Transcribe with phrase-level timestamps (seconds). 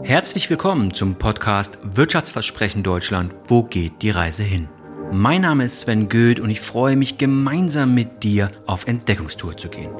[0.00, 3.34] Herzlich willkommen zum Podcast Wirtschaftsversprechen Deutschland.
[3.46, 4.68] Wo geht die Reise hin?
[5.12, 9.68] Mein Name ist Sven Goeth und ich freue mich gemeinsam mit dir auf Entdeckungstour zu
[9.68, 9.90] gehen.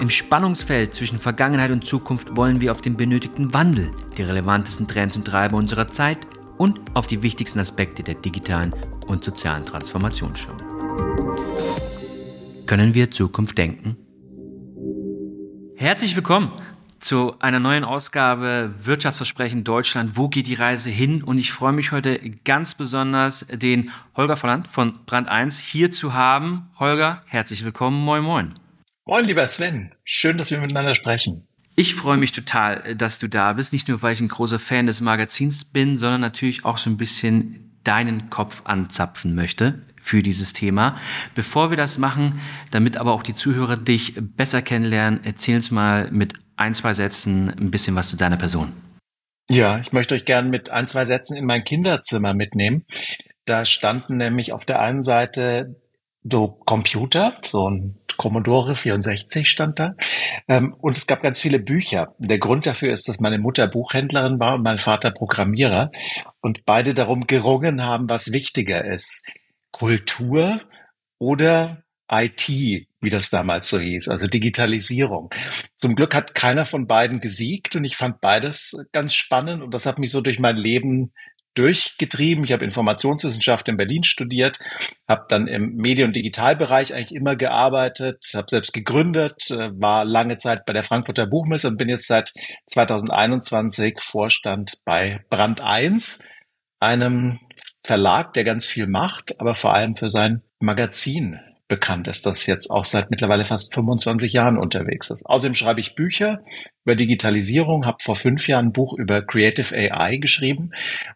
[0.00, 5.16] Im Spannungsfeld zwischen Vergangenheit und Zukunft wollen wir auf den benötigten Wandel, die relevantesten Trends
[5.16, 6.18] und Treiber unserer Zeit
[6.58, 8.74] und auf die wichtigsten Aspekte der digitalen
[9.06, 10.56] und sozialen Transformation schauen.
[12.66, 13.96] Können wir Zukunft denken?
[15.76, 16.52] Herzlich willkommen
[17.02, 20.16] zu einer neuen Ausgabe Wirtschaftsversprechen Deutschland.
[20.16, 21.22] Wo geht die Reise hin?
[21.22, 26.14] Und ich freue mich heute ganz besonders, den Holger Volland von Brand 1 hier zu
[26.14, 26.70] haben.
[26.78, 28.00] Holger, herzlich willkommen.
[28.02, 28.54] Moin, moin.
[29.04, 29.92] Moin, lieber Sven.
[30.04, 31.46] Schön, dass wir miteinander sprechen.
[31.74, 33.72] Ich freue mich total, dass du da bist.
[33.72, 36.98] Nicht nur, weil ich ein großer Fan des Magazins bin, sondern natürlich auch so ein
[36.98, 40.96] bisschen deinen Kopf anzapfen möchte für dieses Thema.
[41.34, 46.10] Bevor wir das machen, damit aber auch die Zuhörer dich besser kennenlernen, erzähl uns mal
[46.10, 48.72] mit ein, zwei Sätzen ein bisschen was zu deiner Person.
[49.50, 52.86] Ja, ich möchte euch gerne mit ein, zwei Sätzen in mein Kinderzimmer mitnehmen.
[53.44, 55.76] Da standen nämlich auf der einen Seite
[56.24, 59.94] so Computer, so ein Commodore 64 stand da.
[60.46, 62.14] Ähm, und es gab ganz viele Bücher.
[62.18, 65.90] Der Grund dafür ist, dass meine Mutter Buchhändlerin war und mein Vater Programmierer
[66.40, 69.32] und beide darum gerungen haben, was wichtiger ist.
[69.72, 70.60] Kultur
[71.18, 75.30] oder IT, wie das damals so hieß, also Digitalisierung.
[75.76, 79.86] Zum Glück hat keiner von beiden gesiegt und ich fand beides ganz spannend und das
[79.86, 81.12] hat mich so durch mein Leben
[81.54, 82.44] durchgetrieben.
[82.44, 84.58] Ich habe Informationswissenschaft in Berlin studiert,
[85.06, 90.38] habe dann im Medien- und Digitalbereich eigentlich immer gearbeitet, habe selbst gegründet, äh, war lange
[90.38, 92.32] Zeit bei der Frankfurter Buchmesse und bin jetzt seit
[92.66, 96.20] 2021 Vorstand bei Brand 1,
[96.80, 97.40] einem
[97.84, 101.40] Verlag, der ganz viel macht, aber vor allem für sein Magazin
[101.72, 105.24] bekannt ist, das jetzt auch seit mittlerweile fast 25 Jahren unterwegs ist.
[105.24, 106.44] Außerdem schreibe ich Bücher
[106.84, 110.72] über Digitalisierung, habe vor fünf Jahren ein Buch über Creative AI geschrieben,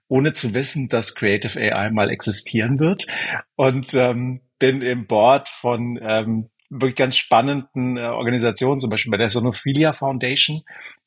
[0.08, 3.06] ohne zu wissen, dass Creative AI mal existieren wird
[3.54, 9.18] und ähm, bin im Board von ähm, wirklich ganz spannenden äh, Organisationen, zum Beispiel bei
[9.18, 10.62] der Sonophilia Foundation,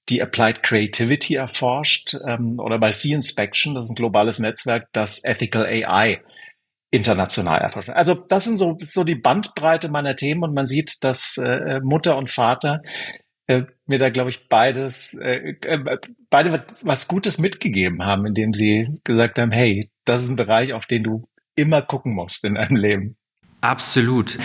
[0.10, 5.24] die Applied Creativity erforscht, ähm, oder bei Sea Inspection, das ist ein globales Netzwerk, das
[5.24, 6.22] Ethical AI
[6.92, 7.94] international erforschen.
[7.94, 12.18] Also das sind so, so die Bandbreite meiner Themen und man sieht, dass äh, Mutter
[12.18, 12.82] und Vater
[13.48, 15.98] äh, mir da, glaube ich, beides, äh, äh,
[16.30, 20.86] beide was Gutes mitgegeben haben, indem sie gesagt haben, hey, das ist ein Bereich, auf
[20.86, 23.18] den du immer gucken musst in deinem Leben.
[23.62, 24.38] Absolut.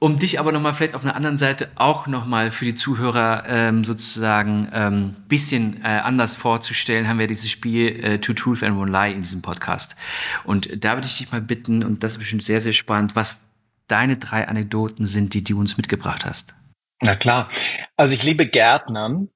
[0.00, 3.84] Um dich aber nochmal vielleicht auf einer anderen Seite auch nochmal für die Zuhörer ähm,
[3.84, 8.92] sozusagen ähm, bisschen äh, anders vorzustellen, haben wir dieses Spiel äh, Two Truth and One
[8.92, 9.96] Lie in diesem Podcast.
[10.44, 13.44] Und da würde ich dich mal bitten, und das ist bestimmt sehr, sehr spannend, was
[13.88, 16.54] deine drei Anekdoten sind, die du uns mitgebracht hast.
[17.00, 17.50] Na klar.
[17.96, 19.30] Also ich liebe Gärtnern.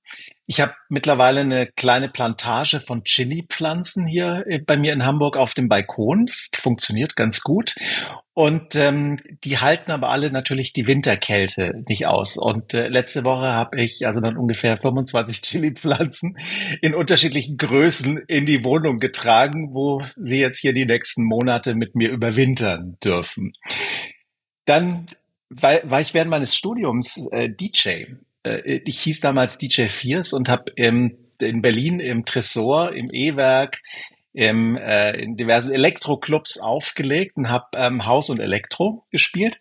[0.47, 5.55] Ich habe mittlerweile eine kleine Plantage von Chili-Pflanzen hier äh, bei mir in Hamburg auf
[5.55, 6.27] dem Balkon.
[6.27, 7.77] Das funktioniert ganz gut.
[8.35, 12.37] Und ähm, die halten aber alle natürlich die Winterkälte nicht aus.
[12.37, 16.37] Und äh, letzte Woche habe ich also dann ungefähr 25 Chili-Pflanzen
[16.81, 21.95] in unterschiedlichen Größen in die Wohnung getragen, wo sie jetzt hier die nächsten Monate mit
[21.95, 23.53] mir überwintern dürfen.
[24.65, 25.07] Dann
[25.51, 28.07] war, war ich während meines Studiums äh, DJ
[28.45, 33.83] äh, ich hieß damals DJ Fierce und habe im, in Berlin im Tresor, im E-Werk,
[34.33, 39.59] im, äh, in diversen Elektroclubs aufgelegt und habe ähm, Haus und Elektro gespielt.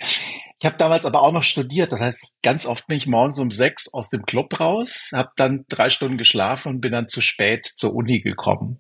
[0.60, 3.50] Ich habe damals aber auch noch studiert, das heißt, ganz oft bin ich morgens um
[3.50, 7.66] sechs aus dem Club raus, habe dann drei Stunden geschlafen und bin dann zu spät
[7.66, 8.80] zur Uni gekommen.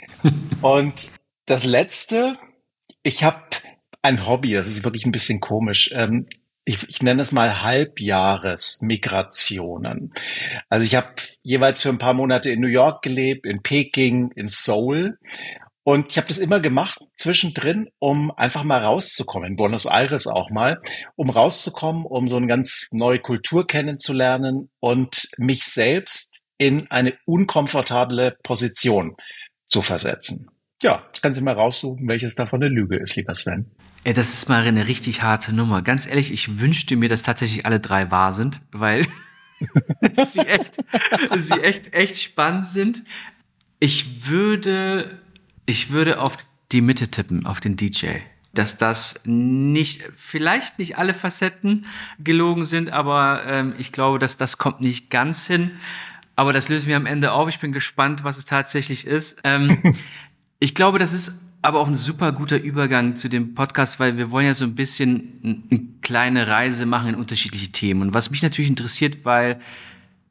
[0.60, 1.10] und
[1.46, 2.34] das Letzte,
[3.04, 3.42] ich habe
[4.02, 5.90] ein Hobby, das ist wirklich ein bisschen komisch.
[5.94, 6.26] Ähm,
[6.64, 10.14] ich, ich nenne es mal Halbjahresmigrationen.
[10.68, 11.08] Also ich habe
[11.42, 15.18] jeweils für ein paar Monate in New York gelebt, in Peking, in Seoul.
[15.82, 20.48] Und ich habe das immer gemacht, zwischendrin, um einfach mal rauszukommen, in Buenos Aires auch
[20.48, 20.80] mal,
[21.14, 28.38] um rauszukommen, um so eine ganz neue Kultur kennenzulernen und mich selbst in eine unkomfortable
[28.42, 29.14] Position
[29.66, 30.48] zu versetzen.
[30.82, 33.70] Ja, ich kann Sie mal raussuchen, welches davon eine Lüge ist, lieber Sven.
[34.06, 35.80] Ey, das ist mal eine richtig harte Nummer.
[35.80, 39.06] Ganz ehrlich, ich wünschte mir, dass tatsächlich alle drei wahr sind, weil
[40.28, 40.76] sie echt,
[41.38, 43.02] sie echt, echt spannend sind.
[43.80, 45.18] Ich würde,
[45.64, 46.36] ich würde auf
[46.70, 48.08] die Mitte tippen, auf den DJ.
[48.52, 51.86] Dass das nicht, vielleicht nicht alle Facetten
[52.18, 55.70] gelogen sind, aber ähm, ich glaube, dass das kommt nicht ganz hin.
[56.36, 57.48] Aber das lösen wir am Ende auf.
[57.48, 59.40] Ich bin gespannt, was es tatsächlich ist.
[59.44, 59.94] Ähm,
[60.58, 64.30] ich glaube, das ist aber auch ein super guter Übergang zu dem Podcast, weil wir
[64.30, 68.02] wollen ja so ein bisschen eine kleine Reise machen in unterschiedliche Themen.
[68.02, 69.58] Und was mich natürlich interessiert, weil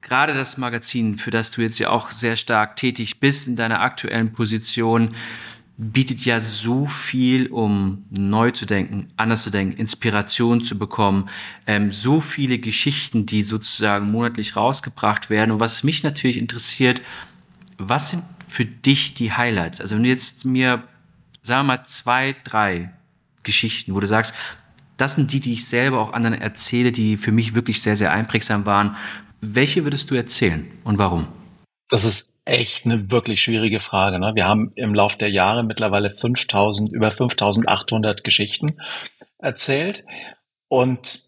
[0.01, 3.81] gerade das Magazin, für das du jetzt ja auch sehr stark tätig bist in deiner
[3.81, 5.09] aktuellen Position,
[5.75, 11.29] bietet ja so viel, um neu zu denken, anders zu denken, Inspiration zu bekommen,
[11.65, 15.49] ähm, so viele Geschichten, die sozusagen monatlich rausgebracht werden.
[15.49, 17.01] Und was mich natürlich interessiert,
[17.79, 19.81] was sind für dich die Highlights?
[19.81, 20.83] Also wenn du jetzt mir,
[21.43, 22.91] sagen wir mal, zwei, drei
[23.43, 24.33] Geschichten, wo du sagst,
[24.97, 28.11] das sind die, die ich selber auch anderen erzähle, die für mich wirklich sehr, sehr
[28.11, 28.95] einprägsam waren.
[29.41, 31.27] Welche würdest du erzählen und warum?
[31.89, 34.19] Das ist echt eine wirklich schwierige Frage.
[34.19, 34.31] Ne?
[34.35, 38.77] Wir haben im Laufe der Jahre mittlerweile 5000, über 5800 Geschichten
[39.37, 40.05] erzählt.
[40.69, 41.27] Und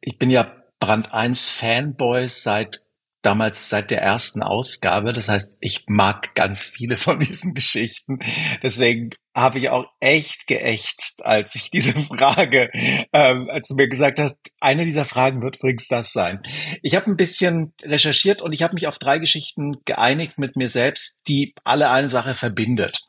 [0.00, 0.50] ich bin ja
[0.80, 2.80] Brand 1 Fanboys seit
[3.22, 5.12] damals seit der ersten Ausgabe.
[5.12, 8.18] Das heißt, ich mag ganz viele von diesen Geschichten.
[8.62, 12.70] Deswegen habe ich auch echt geächtzt, als ich diese Frage,
[13.12, 16.42] ähm, als du mir gesagt hast, eine dieser Fragen wird übrigens das sein.
[16.82, 20.68] Ich habe ein bisschen recherchiert und ich habe mich auf drei Geschichten geeinigt mit mir
[20.68, 23.04] selbst, die alle eine Sache verbindet.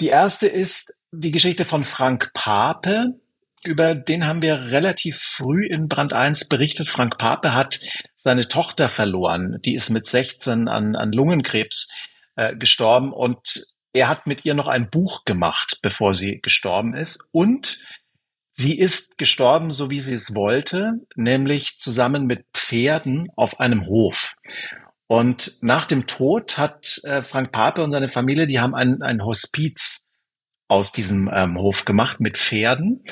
[0.00, 3.20] Die erste ist die Geschichte von Frank Pape,
[3.66, 6.90] über den haben wir relativ früh in Brand 1 berichtet.
[6.90, 7.80] Frank Pape hat
[8.14, 9.58] seine Tochter verloren.
[9.64, 11.88] Die ist mit 16 an, an Lungenkrebs
[12.36, 17.28] äh, gestorben und er hat mit ihr noch ein Buch gemacht, bevor sie gestorben ist.
[17.30, 17.78] Und
[18.52, 24.34] sie ist gestorben, so wie sie es wollte, nämlich zusammen mit Pferden auf einem Hof.
[25.06, 29.24] Und nach dem Tod hat äh, Frank Pape und seine Familie, die haben ein, ein
[29.24, 30.08] Hospiz
[30.66, 33.04] aus diesem ähm, Hof gemacht mit Pferden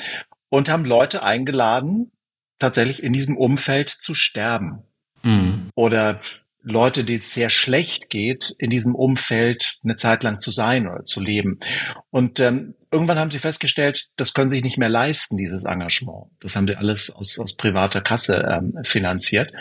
[0.53, 2.13] und haben Leute eingeladen,
[2.59, 4.83] tatsächlich in diesem Umfeld zu sterben.
[5.23, 5.71] Mhm.
[5.75, 6.21] Oder
[6.61, 11.05] Leute, die es sehr schlecht geht, in diesem Umfeld eine Zeit lang zu sein oder
[11.05, 11.59] zu leben.
[12.11, 16.27] Und ähm, irgendwann haben sie festgestellt, das können sie sich nicht mehr leisten, dieses Engagement.
[16.41, 19.55] Das haben sie alles aus, aus privater Kasse ähm, finanziert.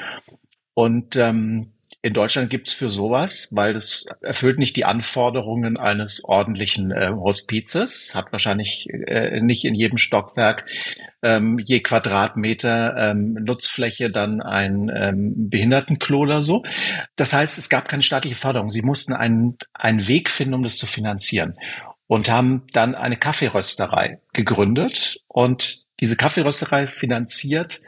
[0.73, 1.71] Und ähm,
[2.03, 8.15] in Deutschland gibt's für sowas, weil das erfüllt nicht die Anforderungen eines ordentlichen äh, Hospizes,
[8.15, 10.65] hat wahrscheinlich äh, nicht in jedem Stockwerk
[11.21, 16.63] ähm, je Quadratmeter ähm, Nutzfläche dann ein ähm, Behindertenklo oder so.
[17.15, 18.71] Das heißt, es gab keine staatliche Förderung.
[18.71, 21.55] Sie mussten einen, einen Weg finden, um das zu finanzieren
[22.07, 27.81] und haben dann eine Kaffeerösterei gegründet und diese Kaffeerösterei finanziert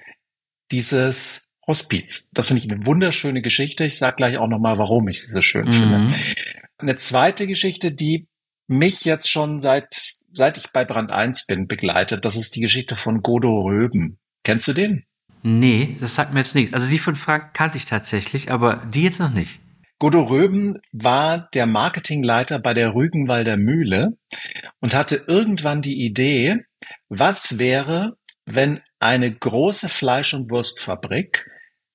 [0.72, 2.30] dieses Hospiz.
[2.34, 3.86] Das finde ich eine wunderschöne Geschichte.
[3.86, 5.72] Ich sage gleich auch nochmal, warum ich sie so schön mhm.
[5.72, 6.18] finde.
[6.78, 8.28] Eine zweite Geschichte, die
[8.68, 12.96] mich jetzt schon seit, seit ich bei Brand 1 bin, begleitet, das ist die Geschichte
[12.96, 14.20] von Godo Röben.
[14.44, 15.06] Kennst du den?
[15.42, 16.74] Nee, das sagt mir jetzt nichts.
[16.74, 19.60] Also die von Frank kannte ich tatsächlich, aber die jetzt noch nicht.
[20.00, 24.18] Godo Röben war der Marketingleiter bei der Rügenwalder Mühle
[24.82, 26.66] und hatte irgendwann die Idee,
[27.08, 31.50] was wäre, wenn eine große Fleisch- und Wurstfabrik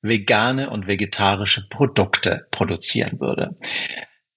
[0.08, 3.56] vegane und vegetarische Produkte produzieren würde.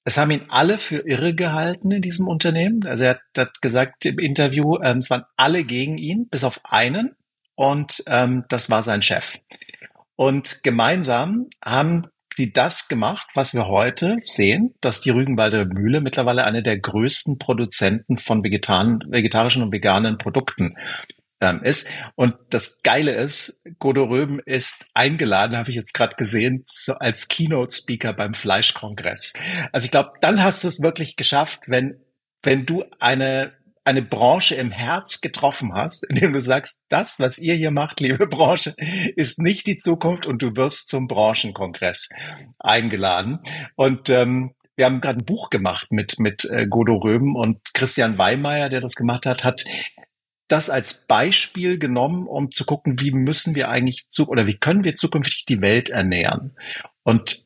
[0.04, 2.86] Es haben ihn alle für irre gehalten in diesem Unternehmen.
[2.86, 7.16] Also er hat, gesagt im Interview, ähm, es waren alle gegen ihn, bis auf einen.
[7.56, 9.38] Und ähm, das war sein Chef.
[10.16, 12.08] Und gemeinsam haben
[12.38, 17.38] die das gemacht, was wir heute sehen, dass die Rügenwalder Mühle mittlerweile eine der größten
[17.38, 20.76] Produzenten von vegetarischen und veganen Produkten
[21.42, 21.92] ähm, ist.
[22.16, 27.28] Und das Geile ist, Godo Röben ist eingeladen, habe ich jetzt gerade gesehen, zu, als
[27.28, 29.34] Keynote-Speaker beim Fleischkongress.
[29.74, 32.00] Also ich glaube, dann hast du es wirklich geschafft, wenn,
[32.44, 37.56] wenn du eine eine Branche im Herz getroffen hast, indem du sagst, das, was ihr
[37.56, 38.76] hier macht, liebe Branche,
[39.16, 42.10] ist nicht die Zukunft und du wirst zum Branchenkongress
[42.60, 43.40] eingeladen.
[43.76, 48.18] Und ähm, wir haben gerade ein Buch gemacht mit, mit äh, Godo Röben und Christian
[48.18, 49.64] Weimeyer, der das gemacht hat, hat
[50.52, 54.84] das als Beispiel genommen, um zu gucken, wie müssen wir eigentlich zu oder wie können
[54.84, 56.56] wir zukünftig die Welt ernähren.
[57.04, 57.46] Und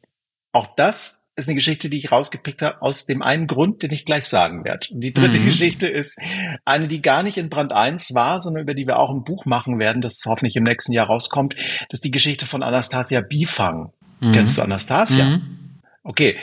[0.52, 4.06] auch das ist eine Geschichte, die ich rausgepickt habe, aus dem einen Grund, den ich
[4.06, 4.88] gleich sagen werde.
[4.94, 5.46] Und die dritte mhm.
[5.46, 6.20] Geschichte ist
[6.64, 9.46] eine, die gar nicht in Brand 1 war, sondern über die wir auch ein Buch
[9.46, 11.56] machen werden, das hoffentlich im nächsten Jahr rauskommt.
[11.56, 13.92] Das ist die Geschichte von Anastasia Bifang.
[14.22, 14.32] Mhm.
[14.32, 15.26] Kennst du Anastasia?
[15.26, 15.65] Mhm.
[16.08, 16.38] Okay,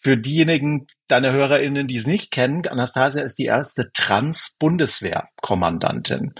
[0.00, 6.32] für diejenigen deiner HörerInnen, die es nicht kennen, Anastasia ist die erste Trans-Bundeswehr-Kommandantin.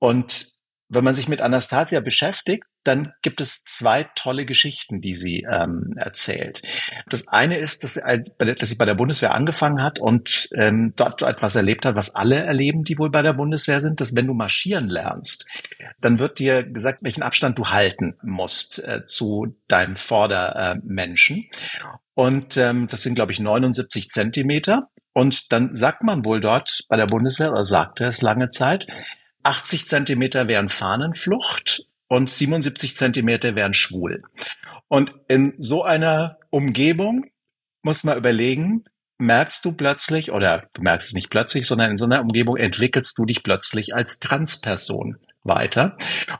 [0.00, 0.48] Und
[0.88, 5.94] wenn man sich mit Anastasia beschäftigt, dann gibt es zwei tolle Geschichten, die sie ähm,
[5.96, 6.62] erzählt.
[7.08, 10.92] Das eine ist, dass sie, als, dass sie bei der Bundeswehr angefangen hat und ähm,
[10.96, 14.26] dort etwas erlebt hat, was alle erleben, die wohl bei der Bundeswehr sind, dass wenn
[14.26, 15.46] du marschieren lernst,
[16.00, 21.48] dann wird dir gesagt, welchen Abstand du halten musst äh, zu deinem Vordermenschen.
[22.14, 24.88] Und ähm, das sind, glaube ich, 79 Zentimeter.
[25.12, 28.86] Und dann sagt man wohl dort bei der Bundeswehr, oder sagte es lange Zeit,
[29.42, 34.22] 80 Zentimeter wären Fahnenflucht und 77 Zentimeter wären schwul.
[34.86, 37.24] Und in so einer Umgebung
[37.82, 38.84] muss man überlegen,
[39.16, 43.16] merkst du plötzlich, oder du merkst es nicht plötzlich, sondern in so einer Umgebung entwickelst
[43.16, 45.96] du dich plötzlich als Transperson weiter.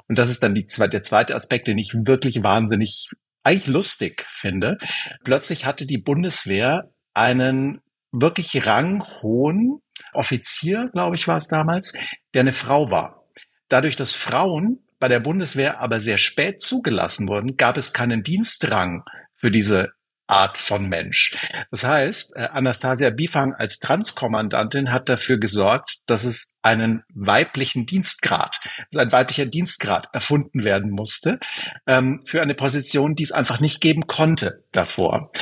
[0.08, 3.08] Und das ist dann die, der zweite Aspekt, den ich wirklich wahnsinnig
[3.42, 4.76] eigentlich lustig finde.
[5.24, 9.78] Plötzlich hatte die Bundeswehr einen wirklich ranghohen
[10.12, 11.94] Offizier, glaube ich, war es damals,
[12.34, 13.24] der eine Frau war.
[13.68, 19.02] Dadurch, dass Frauen bei der Bundeswehr aber sehr spät zugelassen wurden, gab es keinen Dienstrang
[19.34, 19.90] für diese
[20.28, 21.34] Art von Mensch.
[21.72, 28.60] Das heißt, äh, Anastasia Bifang als Transkommandantin hat dafür gesorgt, dass es einen weiblichen Dienstgrad,
[28.92, 31.40] also ein weiblicher Dienstgrad erfunden werden musste,
[31.88, 35.32] ähm, für eine Position, die es einfach nicht geben konnte davor.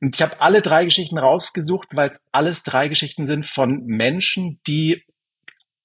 [0.00, 4.60] Und ich habe alle drei Geschichten rausgesucht, weil es alles drei Geschichten sind von Menschen,
[4.68, 5.02] die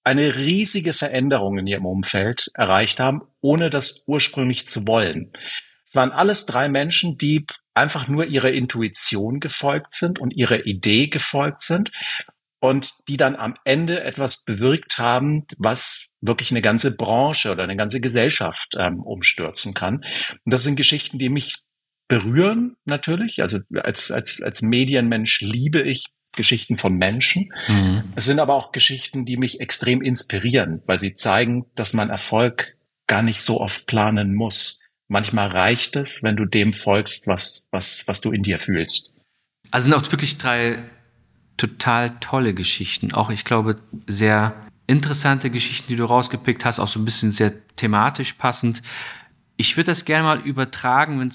[0.03, 5.31] eine riesige Veränderung in ihrem Umfeld erreicht haben, ohne das ursprünglich zu wollen.
[5.85, 11.07] Es waren alles drei Menschen, die einfach nur ihrer Intuition gefolgt sind und ihrer Idee
[11.07, 11.91] gefolgt sind
[12.59, 17.75] und die dann am Ende etwas bewirkt haben, was wirklich eine ganze Branche oder eine
[17.75, 19.97] ganze Gesellschaft ähm, umstürzen kann.
[19.97, 21.55] Und das sind Geschichten, die mich
[22.07, 23.41] berühren natürlich.
[23.41, 27.53] Also als, als, als Medienmensch liebe ich Geschichten von Menschen.
[27.67, 28.03] Mhm.
[28.15, 32.75] Es sind aber auch Geschichten, die mich extrem inspirieren, weil sie zeigen, dass man Erfolg
[33.07, 34.81] gar nicht so oft planen muss.
[35.07, 39.13] Manchmal reicht es, wenn du dem folgst, was, was, was du in dir fühlst.
[39.71, 40.83] Also sind auch wirklich drei
[41.57, 43.13] total tolle Geschichten.
[43.13, 44.55] Auch, ich glaube, sehr
[44.87, 48.81] interessante Geschichten, die du rausgepickt hast, auch so ein bisschen sehr thematisch passend.
[49.55, 51.31] Ich würde das gerne mal übertragen, wenn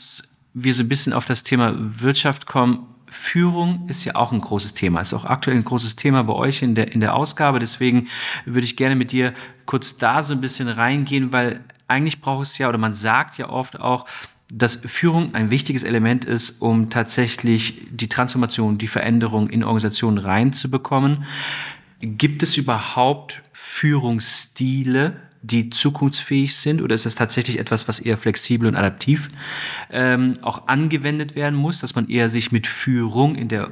[0.55, 2.95] wir so ein bisschen auf das Thema Wirtschaft kommen.
[3.11, 6.63] Führung ist ja auch ein großes Thema, ist auch aktuell ein großes Thema bei euch
[6.63, 7.59] in der, in der Ausgabe.
[7.59, 8.09] Deswegen
[8.45, 9.35] würde ich gerne mit dir
[9.67, 13.49] kurz da so ein bisschen reingehen, weil eigentlich braucht es ja, oder man sagt ja
[13.49, 14.07] oft auch,
[14.51, 21.25] dass Führung ein wichtiges Element ist, um tatsächlich die Transformation, die Veränderung in Organisationen reinzubekommen.
[22.01, 28.67] Gibt es überhaupt Führungsstile, die zukunftsfähig sind, oder ist das tatsächlich etwas, was eher flexibel
[28.69, 29.29] und adaptiv
[29.91, 33.71] ähm, auch angewendet werden muss, dass man eher sich mit Führung in der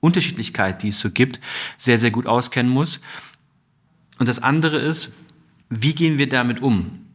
[0.00, 1.40] Unterschiedlichkeit, die es so gibt,
[1.76, 3.00] sehr, sehr gut auskennen muss?
[4.18, 5.12] Und das andere ist,
[5.70, 7.07] wie gehen wir damit um?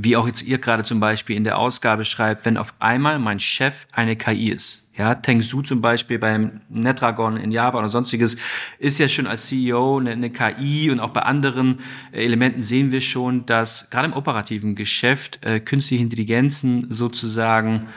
[0.00, 3.40] Wie auch jetzt ihr gerade zum Beispiel in der Ausgabe schreibt, wenn auf einmal mein
[3.40, 4.88] Chef eine KI ist.
[4.96, 8.36] Ja, Tengsu zum Beispiel beim Netragon in Japan oder sonstiges
[8.78, 11.80] ist ja schon als CEO eine, eine, KI und auch bei anderen
[12.12, 17.88] äh, Elementen sehen wir schon, dass gerade im operativen Geschäft äh, künstliche Intelligenzen sozusagen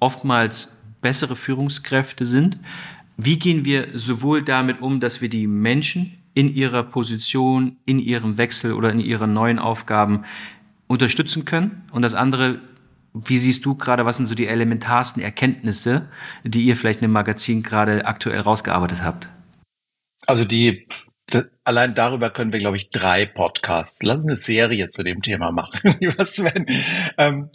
[0.00, 2.58] oftmals bessere Führungskräfte sind.
[3.16, 8.38] Wie gehen wir sowohl damit um, dass wir die Menschen in ihrer Position, in ihrem
[8.38, 10.24] Wechsel oder in ihren neuen Aufgaben
[10.88, 11.86] unterstützen können?
[11.92, 12.60] Und das andere,
[13.14, 16.10] wie siehst du gerade, was sind so die elementarsten Erkenntnisse,
[16.42, 19.28] die ihr vielleicht dem Magazin gerade aktuell rausgearbeitet habt?
[20.26, 20.88] Also die,
[21.64, 24.02] allein darüber können wir, glaube ich, drei Podcasts.
[24.02, 26.66] Lass uns eine Serie zu dem Thema machen, lieber Sven.
[27.16, 27.50] Ähm,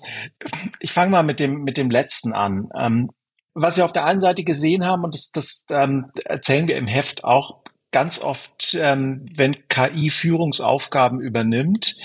[0.80, 2.70] ich fange mal mit dem, mit dem letzten an.
[2.78, 3.10] Ähm,
[3.56, 6.88] was wir auf der einen Seite gesehen haben, und das, das ähm, erzählen wir im
[6.88, 11.96] Heft auch ganz oft, ähm, wenn KI Führungsaufgaben übernimmt,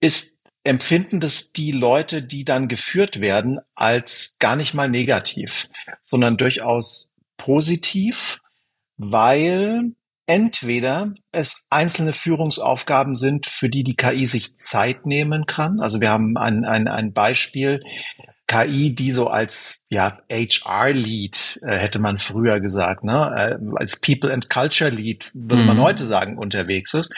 [0.00, 0.35] ist
[0.66, 5.68] empfinden das die Leute, die dann geführt werden, als gar nicht mal negativ,
[6.02, 8.40] sondern durchaus positiv,
[8.96, 9.92] weil
[10.26, 15.80] entweder es einzelne Führungsaufgaben sind, für die die KI sich Zeit nehmen kann.
[15.80, 17.82] Also wir haben ein, ein, ein Beispiel,
[18.46, 23.58] KI, die so als ja HR-Lead, äh, hätte man früher gesagt, ne?
[23.60, 25.68] Äh, als People and Culture Lead, würde mhm.
[25.68, 27.12] man heute sagen, unterwegs ist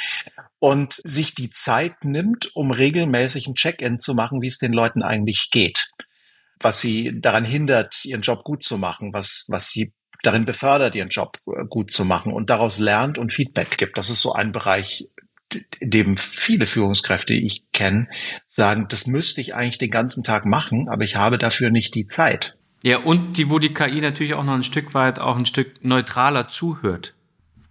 [0.58, 5.02] und sich die Zeit nimmt, um regelmäßig ein Check-in zu machen, wie es den Leuten
[5.02, 5.90] eigentlich geht,
[6.60, 9.92] was sie daran hindert, ihren Job gut zu machen, was, was sie
[10.22, 13.98] darin befördert, ihren Job äh, gut zu machen und daraus lernt und Feedback gibt.
[13.98, 15.08] Das ist so ein Bereich,
[15.80, 18.08] dem viele Führungskräfte, die ich kenne,
[18.46, 22.06] sagen, das müsste ich eigentlich den ganzen Tag machen, aber ich habe dafür nicht die
[22.06, 22.56] Zeit.
[22.82, 25.84] Ja, und die, wo die KI natürlich auch noch ein Stück weit auch ein Stück
[25.84, 27.14] neutraler zuhört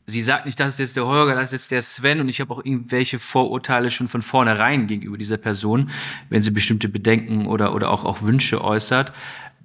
[0.07, 2.39] sie sagt nicht, das ist jetzt der Holger, das ist jetzt der Sven und ich
[2.39, 5.91] habe auch irgendwelche Vorurteile schon von vornherein gegenüber dieser Person,
[6.29, 9.11] wenn sie bestimmte Bedenken oder, oder auch, auch Wünsche äußert.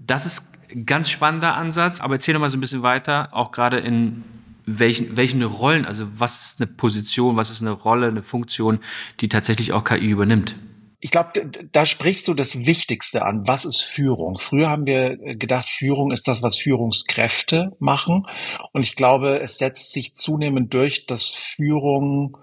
[0.04, 3.52] Das ist ein ganz spannender Ansatz, aber erzähl noch mal so ein bisschen weiter, auch
[3.52, 4.24] gerade in
[4.66, 8.80] welchen, welchen Rollen, also was ist eine Position, was ist eine Rolle, eine Funktion,
[9.20, 10.56] die tatsächlich auch KI übernimmt?
[11.04, 13.44] ich glaube, da sprichst du das Wichtigste an.
[13.44, 14.38] Was ist Führung?
[14.38, 18.24] Früher haben wir gedacht, Führung ist das, was Führungskräfte machen.
[18.72, 22.38] Und ich glaube, es setzt sich zunehmend durch, dass Führung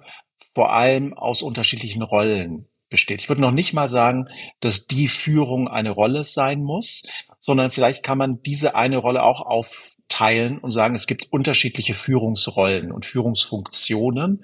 [0.54, 3.22] vor allem aus unterschiedlichen Rollen besteht.
[3.22, 4.28] Ich würde noch nicht mal sagen,
[4.60, 7.04] dass die Führung eine Rolle sein muss,
[7.40, 9.46] sondern vielleicht kann man diese eine Rolle auch
[10.10, 14.44] aufteilen und sagen, es gibt unterschiedliche Führungsrollen und Führungsfunktionen,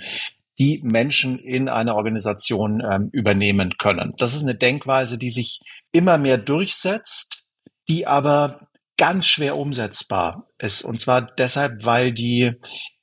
[0.58, 4.14] die Menschen in einer Organisation ähm, übernehmen können.
[4.18, 5.60] Das ist eine Denkweise, die sich
[5.92, 7.44] immer mehr durchsetzt,
[7.90, 8.68] die aber
[8.98, 10.84] ganz schwer umsetzbar ist.
[10.84, 12.54] Und zwar deshalb, weil die,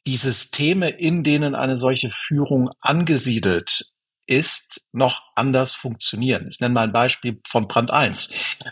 [0.07, 3.93] die Systeme, in denen eine solche Führung angesiedelt
[4.27, 6.49] ist, noch anders funktionieren.
[6.51, 8.31] Ich nenne mal ein Beispiel von Brand 1.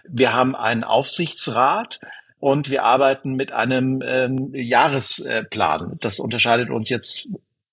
[0.08, 2.00] Wir haben einen Aufsichtsrat,
[2.40, 5.96] und wir arbeiten mit einem ähm, Jahresplan.
[6.00, 7.28] Das unterscheidet uns jetzt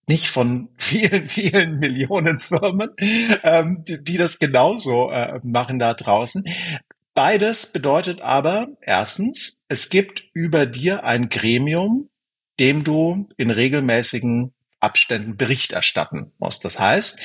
[0.07, 2.91] nicht von vielen, vielen Millionen Firmen,
[3.43, 6.43] ähm, die, die das genauso äh, machen da draußen.
[7.13, 12.09] Beides bedeutet aber erstens, es gibt über dir ein Gremium,
[12.59, 16.63] dem du in regelmäßigen Abständen Bericht erstatten musst.
[16.63, 17.19] Das heißt,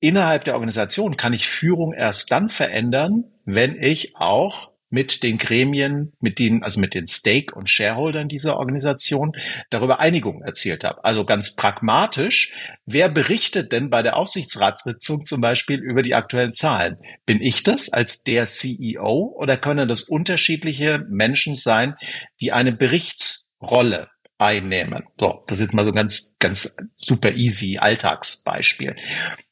[0.00, 6.12] innerhalb der Organisation kann ich Führung erst dann verändern, wenn ich auch mit den Gremien,
[6.20, 9.32] mit denen, also mit den Stake- und Shareholdern dieser Organisation
[9.70, 11.02] darüber Einigung erzielt habe.
[11.02, 12.52] Also ganz pragmatisch,
[12.84, 16.98] wer berichtet denn bei der Aufsichtsratssitzung zum Beispiel über die aktuellen Zahlen?
[17.24, 21.96] Bin ich das als der CEO oder können das unterschiedliche Menschen sein,
[22.42, 25.04] die eine Berichtsrolle einnehmen.
[25.18, 28.96] So, das ist jetzt mal so ganz, ganz super easy Alltagsbeispiel.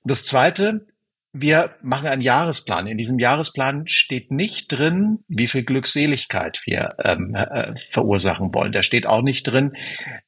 [0.05, 0.87] Das zweite,
[1.33, 2.87] wir machen einen Jahresplan.
[2.87, 8.73] In diesem Jahresplan steht nicht drin, wie viel Glückseligkeit wir ähm, äh, verursachen wollen.
[8.73, 9.77] Da steht auch nicht drin,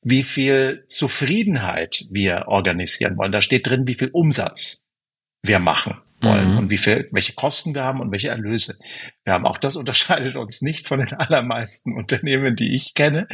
[0.02, 3.32] wie viel Zufriedenheit wir organisieren wollen.
[3.32, 4.88] Da steht drin, wie viel Umsatz
[5.42, 6.58] wir machen wollen mhm.
[6.58, 8.78] und wie viel, welche Kosten wir haben und welche Erlöse
[9.24, 9.46] wir haben.
[9.46, 13.26] Auch das unterscheidet uns nicht von den allermeisten Unternehmen, die ich kenne.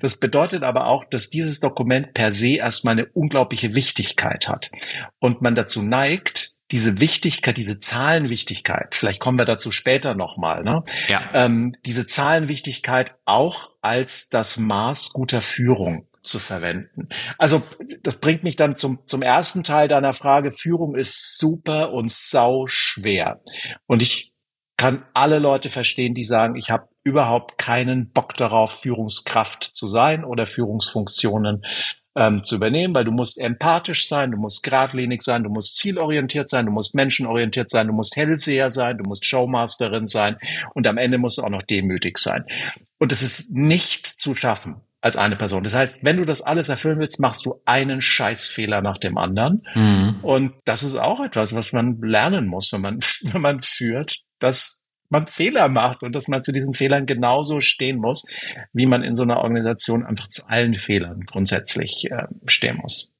[0.00, 4.72] Das bedeutet aber auch, dass dieses Dokument per se erstmal eine unglaubliche Wichtigkeit hat
[5.20, 10.82] und man dazu neigt, diese Wichtigkeit, diese Zahlenwichtigkeit, vielleicht kommen wir dazu später nochmal, ne?
[11.08, 11.22] ja.
[11.34, 17.08] ähm, diese Zahlenwichtigkeit auch als das Maß guter Führung zu verwenden.
[17.36, 17.62] Also
[18.02, 20.52] das bringt mich dann zum, zum ersten Teil deiner Frage.
[20.52, 23.42] Führung ist super und sau schwer.
[23.86, 24.32] Und ich
[24.76, 30.24] kann alle Leute verstehen, die sagen, ich habe überhaupt keinen Bock darauf, Führungskraft zu sein
[30.24, 31.62] oder Führungsfunktionen
[32.16, 36.48] ähm, zu übernehmen, weil du musst empathisch sein, du musst geradlinig sein, du musst zielorientiert
[36.48, 40.36] sein, du musst menschenorientiert sein, du musst Hellseher sein, du musst Showmasterin sein
[40.74, 42.44] und am Ende musst du auch noch demütig sein.
[42.98, 45.64] Und es ist nicht zu schaffen als eine Person.
[45.64, 49.66] Das heißt, wenn du das alles erfüllen willst, machst du einen Scheißfehler nach dem anderen.
[49.74, 50.20] Mhm.
[50.22, 54.81] Und das ist auch etwas, was man lernen muss, wenn man, wenn man führt, dass
[55.12, 58.24] man Fehler macht und dass man zu diesen Fehlern genauso stehen muss,
[58.72, 63.12] wie man in so einer Organisation einfach zu allen Fehlern grundsätzlich äh, stehen muss.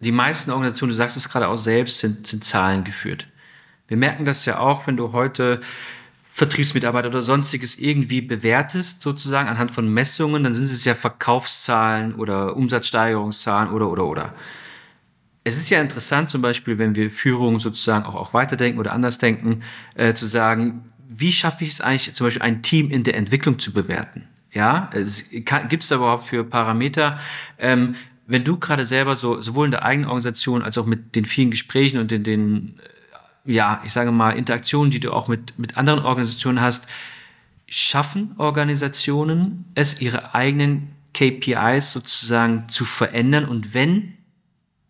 [0.00, 3.28] Die meisten Organisationen, du sagst es gerade auch selbst, sind, sind Zahlen geführt.
[3.88, 5.60] Wir merken das ja auch, wenn du heute
[6.22, 12.56] Vertriebsmitarbeiter oder sonstiges irgendwie bewertest, sozusagen anhand von Messungen, dann sind es ja Verkaufszahlen oder
[12.56, 14.34] Umsatzsteigerungszahlen oder, oder, oder.
[15.44, 19.18] Es ist ja interessant, zum Beispiel, wenn wir Führung sozusagen auch, auch weiterdenken oder anders
[19.18, 19.62] denken,
[19.94, 23.58] äh, zu sagen, wie schaffe ich es eigentlich, zum Beispiel ein Team in der Entwicklung
[23.58, 24.28] zu bewerten?
[24.52, 24.90] Ja,
[25.68, 27.18] gibt es da überhaupt für Parameter?
[27.58, 27.94] Ähm,
[28.26, 31.50] wenn du gerade selber so sowohl in der eigenen Organisation als auch mit den vielen
[31.50, 32.78] Gesprächen und in den,
[33.46, 36.88] äh, ja, ich sage mal, Interaktionen, die du auch mit, mit anderen Organisationen hast,
[37.68, 43.44] schaffen Organisationen es, ihre eigenen KPIs sozusagen zu verändern?
[43.44, 44.14] Und wenn,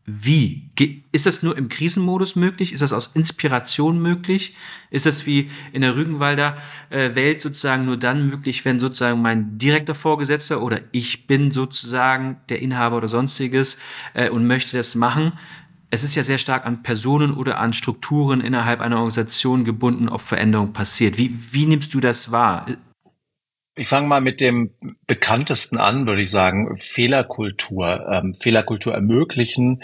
[0.06, 0.70] wie?
[1.10, 2.72] Ist das nur im Krisenmodus möglich?
[2.72, 4.54] Ist das aus Inspiration möglich?
[4.90, 6.56] Ist das wie in der Rügenwalder
[6.90, 12.36] äh, Welt sozusagen nur dann möglich, wenn sozusagen mein direkter Vorgesetzter oder ich bin sozusagen
[12.48, 13.80] der Inhaber oder sonstiges
[14.14, 15.32] äh, und möchte das machen?
[15.90, 20.20] Es ist ja sehr stark an Personen oder an Strukturen innerhalb einer Organisation gebunden, ob
[20.20, 21.18] Veränderung passiert.
[21.18, 22.66] Wie, wie nimmst du das wahr?
[23.78, 24.74] Ich fange mal mit dem
[25.06, 28.08] bekanntesten an, würde ich sagen, Fehlerkultur.
[28.10, 29.82] Ähm, Fehlerkultur ermöglichen,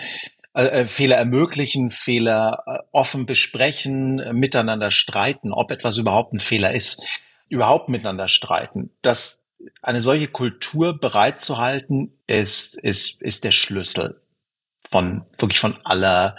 [0.55, 6.72] äh, äh, Fehler ermöglichen, Fehler äh, offen besprechen, miteinander streiten, ob etwas überhaupt ein Fehler
[6.72, 7.05] ist,
[7.50, 8.90] überhaupt miteinander streiten.
[9.02, 9.44] Das
[9.83, 14.22] eine solche Kultur bereitzuhalten, ist, ist, ist der Schlüssel
[14.90, 16.37] von, wirklich von aller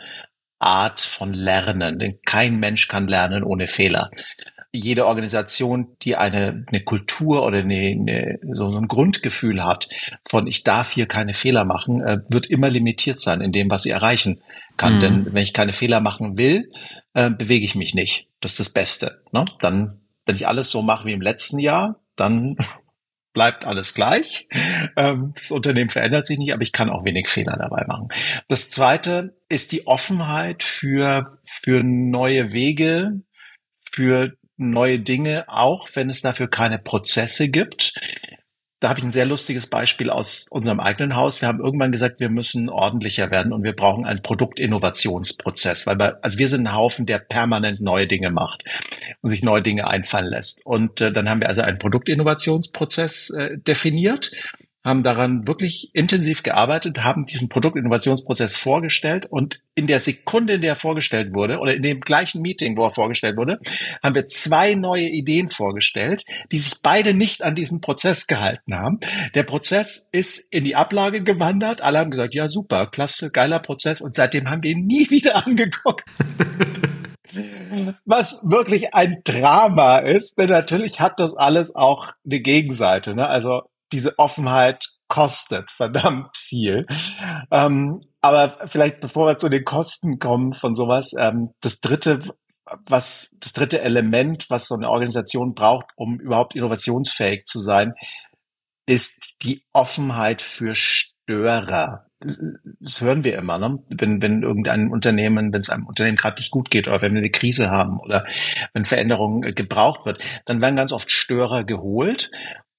[0.60, 2.00] Art von Lernen.
[2.00, 4.10] Denn kein Mensch kann lernen ohne Fehler
[4.76, 9.88] jede Organisation, die eine, eine Kultur oder eine, eine, so ein Grundgefühl hat
[10.28, 13.84] von ich darf hier keine Fehler machen, äh, wird immer limitiert sein in dem, was
[13.84, 14.42] sie erreichen
[14.76, 14.98] kann.
[14.98, 15.02] Mhm.
[15.02, 16.72] Denn wenn ich keine Fehler machen will,
[17.14, 18.28] äh, bewege ich mich nicht.
[18.42, 19.22] Das ist das Beste.
[19.32, 19.46] Ne?
[19.60, 22.58] Dann, wenn ich alles so mache wie im letzten Jahr, dann
[23.34, 24.48] bleibt alles gleich.
[24.98, 28.08] Ähm, das Unternehmen verändert sich nicht, aber ich kann auch wenig Fehler dabei machen.
[28.48, 33.22] Das zweite ist die Offenheit für, für neue Wege,
[33.92, 34.36] für
[34.69, 37.93] neue Dinge auch, wenn es dafür keine Prozesse gibt.
[38.80, 41.39] Da habe ich ein sehr lustiges Beispiel aus unserem eigenen Haus.
[41.39, 46.19] Wir haben irgendwann gesagt, wir müssen ordentlicher werden und wir brauchen einen Produktinnovationsprozess, weil wir,
[46.21, 48.65] also wir sind ein Haufen, der permanent neue Dinge macht
[49.21, 50.65] und sich neue Dinge einfallen lässt.
[50.65, 54.32] Und äh, dann haben wir also einen Produktinnovationsprozess äh, definiert
[54.84, 60.72] haben daran wirklich intensiv gearbeitet, haben diesen Produktinnovationsprozess vorgestellt und in der Sekunde, in der
[60.72, 63.60] er vorgestellt wurde oder in dem gleichen Meeting, wo er vorgestellt wurde,
[64.04, 69.00] haben wir zwei neue Ideen vorgestellt, die sich beide nicht an diesen Prozess gehalten haben.
[69.36, 71.82] Der Prozess ist in die Ablage gewandert.
[71.82, 75.46] Alle haben gesagt, ja super, klasse, geiler Prozess und seitdem haben wir ihn nie wieder
[75.46, 76.04] angeguckt.
[78.06, 83.15] Was wirklich ein Drama ist, denn natürlich hat das alles auch eine Gegenseite.
[83.15, 83.28] Ne?
[83.28, 83.62] Also
[83.93, 86.88] diese Offenheit kostet verdammt viel.
[87.51, 92.34] Ähm, aber vielleicht bevor wir zu den Kosten kommen von sowas, ähm, das dritte,
[92.88, 97.93] was, das dritte Element, was so eine Organisation braucht, um überhaupt innovationsfähig zu sein,
[98.88, 102.08] ist die Offenheit für Störer.
[102.79, 103.84] Das hören wir immer, ne?
[103.89, 107.19] wenn, wenn irgendein Unternehmen, wenn es einem Unternehmen gerade nicht gut geht oder wenn wir
[107.19, 108.25] eine Krise haben oder
[108.73, 112.32] wenn Veränderung gebraucht wird, dann werden ganz oft Störer geholt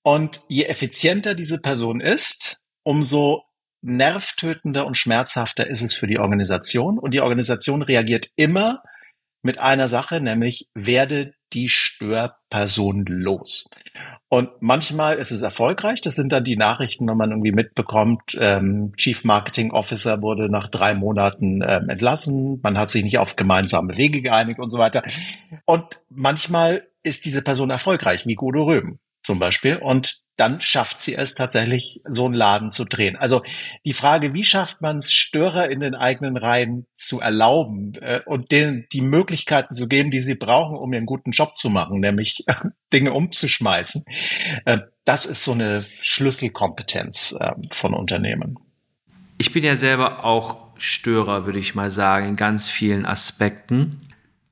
[0.05, 3.43] und je effizienter diese Person ist, umso
[3.81, 6.99] nervtötender und schmerzhafter ist es für die Organisation.
[6.99, 8.83] Und die Organisation reagiert immer
[9.43, 13.71] mit einer Sache, nämlich werde die Störperson los.
[14.29, 16.03] Und manchmal ist es erfolgreich.
[16.03, 20.69] Das sind dann die Nachrichten, wenn man irgendwie mitbekommt, ähm, Chief Marketing Officer wurde nach
[20.69, 22.61] drei Monaten ähm, entlassen.
[22.63, 25.03] Man hat sich nicht auf gemeinsame Wege geeinigt und so weiter.
[25.65, 29.77] Und manchmal ist diese Person erfolgreich, wie Godo Röben zum Beispiel.
[29.77, 33.17] Und dann schafft sie es tatsächlich, so einen Laden zu drehen.
[33.17, 33.43] Also
[33.85, 38.51] die Frage, wie schafft man es, Störer in den eigenen Reihen zu erlauben äh, und
[38.51, 42.45] denen die Möglichkeiten zu geben, die sie brauchen, um ihren guten Job zu machen, nämlich
[42.93, 44.05] Dinge umzuschmeißen.
[44.65, 48.59] Äh, das ist so eine Schlüsselkompetenz ähm, von Unternehmen.
[49.39, 54.01] Ich bin ja selber auch Störer, würde ich mal sagen, in ganz vielen Aspekten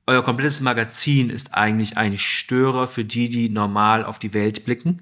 [0.05, 5.01] euer komplettes Magazin ist eigentlich ein Störer für die, die normal auf die Welt blicken.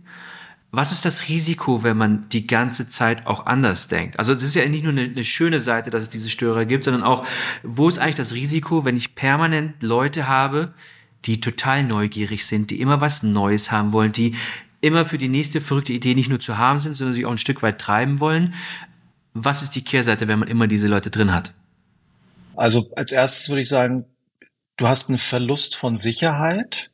[0.74, 4.18] Was ist das Risiko, wenn man die ganze Zeit auch anders denkt?
[4.20, 6.86] Also es ist ja nicht nur eine, eine, schöne Seite, dass es diese Störer gibt,
[6.86, 7.26] sondern auch,
[7.64, 10.74] wo ist eigentlich das Risiko, wenn ich permanent Leute habe,
[11.26, 14.36] die total neugierig sind, die immer was Neues haben wollen, die
[14.80, 17.38] immer für die nächste verrückte Idee nicht nur zu haben sind, sondern sie auch ein
[17.38, 18.54] Stück weit treiben wollen.
[19.34, 21.54] Was ist die Kehrseite, wenn man immer diese Leute drin hat?
[22.56, 24.06] Also als erstes würde ich sagen,
[24.82, 26.91] du hast einen Verlust von Sicherheit.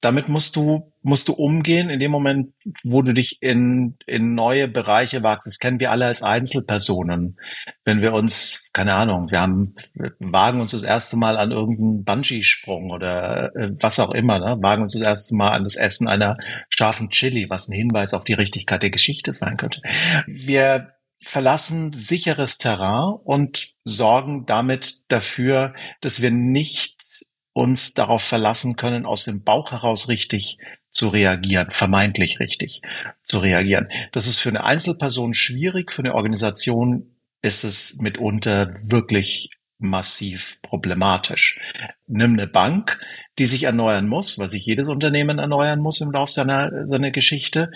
[0.00, 2.52] Damit musst du, musst du umgehen in dem Moment,
[2.84, 5.46] wo du dich in, in neue Bereiche wagst.
[5.46, 7.38] Das kennen wir alle als Einzelpersonen.
[7.84, 12.04] Wenn wir uns, keine Ahnung, wir haben, wir wagen uns das erste Mal an irgendeinen
[12.04, 14.58] Bungee-Sprung oder äh, was auch immer, ne?
[14.60, 16.36] wagen uns das erste Mal an das Essen einer
[16.68, 19.80] scharfen Chili, was ein Hinweis auf die Richtigkeit der Geschichte sein könnte.
[20.26, 27.06] Wir verlassen sicheres Terrain und sorgen damit dafür, dass wir nicht
[27.52, 30.58] uns darauf verlassen können, aus dem Bauch heraus richtig
[30.90, 32.82] zu reagieren, vermeintlich richtig
[33.22, 33.88] zu reagieren.
[34.12, 41.60] Das ist für eine Einzelperson schwierig, für eine Organisation ist es mitunter wirklich massiv problematisch.
[42.06, 42.98] Nimm eine Bank,
[43.38, 47.70] die sich erneuern muss, weil sich jedes Unternehmen erneuern muss im Laufe seiner, seiner Geschichte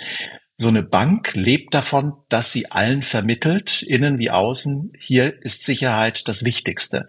[0.60, 6.28] so eine Bank lebt davon, dass sie allen vermittelt, innen wie außen, hier ist Sicherheit
[6.28, 7.06] das Wichtigste.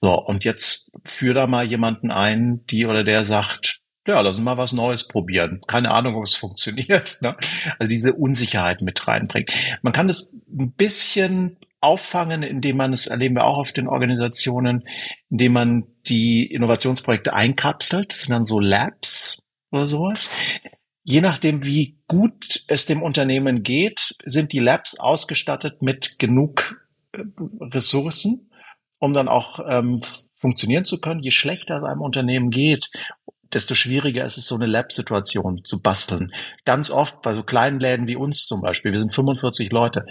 [0.00, 4.44] So, und jetzt führ da mal jemanden ein, die oder der sagt, ja, lass uns
[4.44, 5.60] mal was Neues probieren.
[5.68, 7.18] Keine Ahnung, ob es funktioniert.
[7.20, 7.36] Ne?
[7.78, 9.52] Also diese Unsicherheit mit reinbringt.
[9.82, 14.82] Man kann das ein bisschen auffangen, indem man es erleben wir auch auf den Organisationen,
[15.30, 18.12] indem man die Innovationsprojekte einkapselt.
[18.12, 20.30] Das sind dann so Labs oder sowas.
[21.08, 27.22] Je nachdem, wie gut es dem Unternehmen geht, sind die Labs ausgestattet mit genug äh,
[27.62, 28.50] Ressourcen,
[28.98, 30.02] um dann auch ähm,
[30.34, 31.22] funktionieren zu können.
[31.22, 32.90] Je schlechter es einem Unternehmen geht,
[33.54, 36.28] desto schwieriger ist es, so eine Lab-Situation zu basteln.
[36.66, 40.04] Ganz oft bei so kleinen Läden wie uns zum Beispiel, wir sind 45 Leute,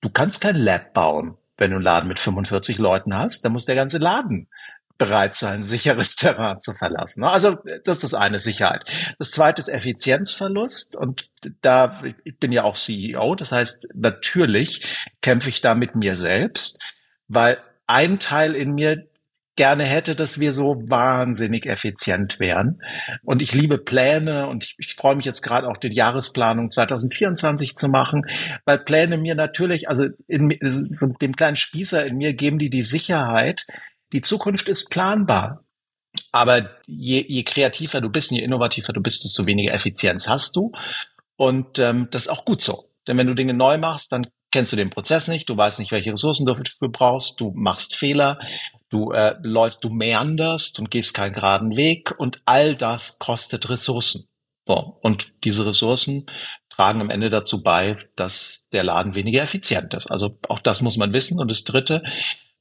[0.00, 3.64] du kannst kein Lab bauen, wenn du einen Laden mit 45 Leuten hast, dann muss
[3.64, 4.46] der ganze Laden
[4.98, 7.24] bereit sein, sicheres Terrain zu verlassen.
[7.24, 8.90] Also das ist das eine, Sicherheit.
[9.18, 11.30] Das zweite ist Effizienzverlust und
[11.62, 14.86] da, ich bin ja auch CEO, das heißt, natürlich
[15.22, 16.80] kämpfe ich da mit mir selbst,
[17.28, 19.06] weil ein Teil in mir
[19.56, 22.82] gerne hätte, dass wir so wahnsinnig effizient wären.
[23.22, 27.76] Und ich liebe Pläne und ich, ich freue mich jetzt gerade auch die Jahresplanung 2024
[27.76, 28.26] zu machen,
[28.66, 32.82] weil Pläne mir natürlich, also in, so dem kleinen Spießer in mir geben die die
[32.82, 33.66] Sicherheit,
[34.12, 35.64] die Zukunft ist planbar.
[36.32, 40.56] Aber je, je kreativer du bist und je innovativer du bist, desto weniger Effizienz hast
[40.56, 40.72] du.
[41.36, 42.90] Und ähm, das ist auch gut so.
[43.06, 45.92] Denn wenn du Dinge neu machst, dann kennst du den Prozess nicht, du weißt nicht,
[45.92, 48.38] welche Ressourcen du dafür brauchst, du machst Fehler,
[48.88, 54.28] du äh, läufst, du meanderst und gehst keinen geraden Weg und all das kostet Ressourcen.
[54.66, 56.26] So, und diese Ressourcen
[56.70, 60.10] tragen am Ende dazu bei, dass der Laden weniger effizient ist.
[60.10, 61.38] Also auch das muss man wissen.
[61.38, 62.02] Und das Dritte,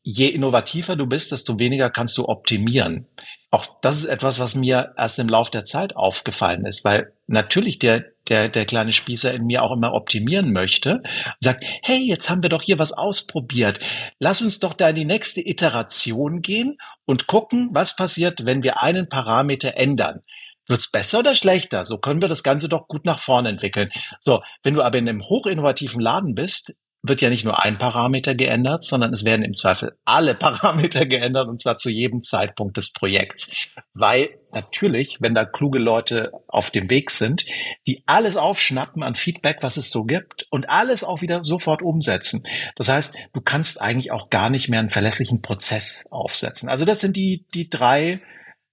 [0.06, 3.08] je innovativer du bist, desto weniger kannst du optimieren.
[3.50, 7.80] Auch das ist etwas, was mir erst im Lauf der Zeit aufgefallen ist, weil natürlich
[7.80, 12.30] der, der, der kleine Spießer in mir auch immer optimieren möchte und sagt, hey, jetzt
[12.30, 13.80] haben wir doch hier was ausprobiert.
[14.20, 18.84] Lass uns doch da in die nächste Iteration gehen und gucken, was passiert, wenn wir
[18.84, 20.22] einen Parameter ändern.
[20.68, 21.86] Wird's besser oder schlechter?
[21.86, 23.90] So können wir das Ganze doch gut nach vorne entwickeln.
[24.22, 26.76] So, wenn du aber in einem hochinnovativen Laden bist,
[27.08, 31.48] wird ja nicht nur ein Parameter geändert, sondern es werden im Zweifel alle Parameter geändert
[31.48, 33.52] und zwar zu jedem Zeitpunkt des Projekts.
[33.94, 37.46] Weil natürlich, wenn da kluge Leute auf dem Weg sind,
[37.88, 42.44] die alles aufschnappen an Feedback, was es so gibt und alles auch wieder sofort umsetzen.
[42.76, 46.70] Das heißt, du kannst eigentlich auch gar nicht mehr einen verlässlichen Prozess aufsetzen.
[46.70, 48.22] Also das sind die, die drei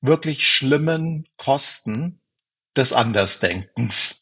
[0.01, 2.21] wirklich schlimmen Kosten
[2.77, 4.22] des Andersdenkens.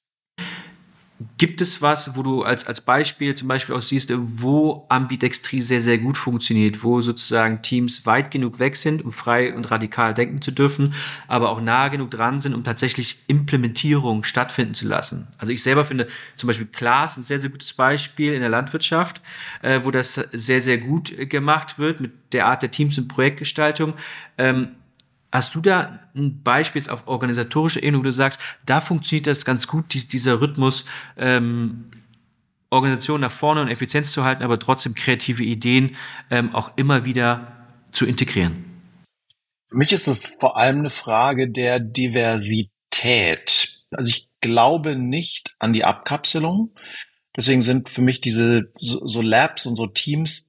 [1.37, 5.83] Gibt es was, wo du als, als Beispiel zum Beispiel auch siehst, wo Ambidextrie sehr,
[5.83, 10.41] sehr gut funktioniert, wo sozusagen Teams weit genug weg sind, um frei und radikal denken
[10.41, 10.95] zu dürfen,
[11.29, 15.29] aber auch nahe genug dran sind, um tatsächlich Implementierung stattfinden zu lassen?
[15.37, 19.21] Also ich selber finde zum Beispiel Klaas ein sehr, sehr gutes Beispiel in der Landwirtschaft,
[19.61, 23.93] äh, wo das sehr, sehr gut gemacht wird mit der Art der Teams- und Projektgestaltung.
[24.39, 24.69] Ähm,
[25.33, 29.67] Hast du da ein Beispiel auf organisatorischer Ebene, wo du sagst, da funktioniert das ganz
[29.67, 31.91] gut, dies, dieser Rhythmus, ähm,
[32.71, 35.97] Organisation nach vorne und Effizienz zu halten, aber trotzdem kreative Ideen
[36.31, 37.61] ähm, auch immer wieder
[37.93, 38.65] zu integrieren?
[39.69, 43.81] Für mich ist es vor allem eine Frage der Diversität.
[43.91, 46.75] Also ich glaube nicht an die Abkapselung.
[47.37, 50.49] Deswegen sind für mich diese so Labs und so Teams,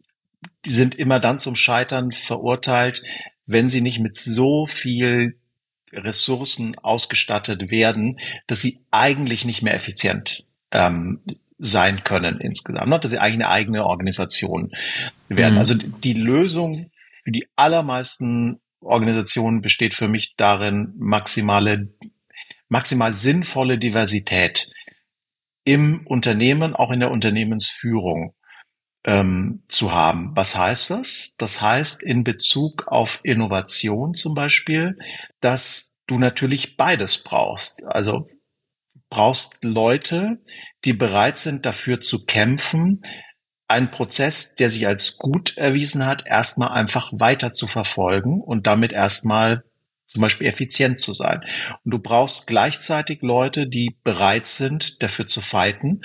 [0.66, 3.04] die sind immer dann zum Scheitern verurteilt,
[3.52, 5.38] wenn sie nicht mit so viel
[5.94, 11.22] Ressourcen ausgestattet werden, dass sie eigentlich nicht mehr effizient ähm,
[11.58, 13.00] sein können insgesamt, ne?
[13.00, 14.72] dass sie eigentlich eine eigene Organisation
[15.30, 15.56] werden.
[15.56, 15.60] Mhm.
[15.60, 16.78] Also die Lösung
[17.24, 21.94] für die allermeisten Organisationen besteht für mich darin, maximale,
[22.68, 24.72] maximal sinnvolle Diversität
[25.64, 28.34] im Unternehmen, auch in der Unternehmensführung
[29.04, 30.32] ähm, zu haben.
[30.36, 31.36] Was heißt das?
[31.38, 34.98] Das heißt in Bezug auf Innovation zum Beispiel,
[35.40, 37.84] dass du natürlich beides brauchst.
[37.86, 38.28] Also
[39.10, 40.40] brauchst Leute,
[40.86, 43.02] die bereit sind, dafür zu kämpfen,
[43.68, 48.92] einen Prozess, der sich als gut erwiesen hat, erstmal einfach weiter zu verfolgen und damit
[48.92, 49.64] erstmal
[50.08, 51.42] zum Beispiel effizient zu sein.
[51.86, 56.02] Und du brauchst gleichzeitig Leute, die bereit sind, dafür zu fighten,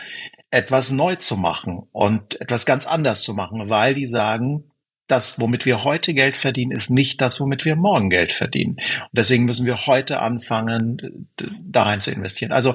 [0.57, 4.71] etwas neu zu machen und etwas ganz anders zu machen, weil die sagen,
[5.07, 8.77] das, womit wir heute Geld verdienen, ist nicht das, womit wir morgen Geld verdienen.
[8.77, 11.29] Und deswegen müssen wir heute anfangen,
[11.62, 12.53] da rein zu investieren.
[12.53, 12.75] Also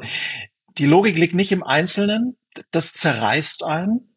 [0.78, 2.38] die Logik liegt nicht im Einzelnen,
[2.70, 4.14] das zerreißt einen,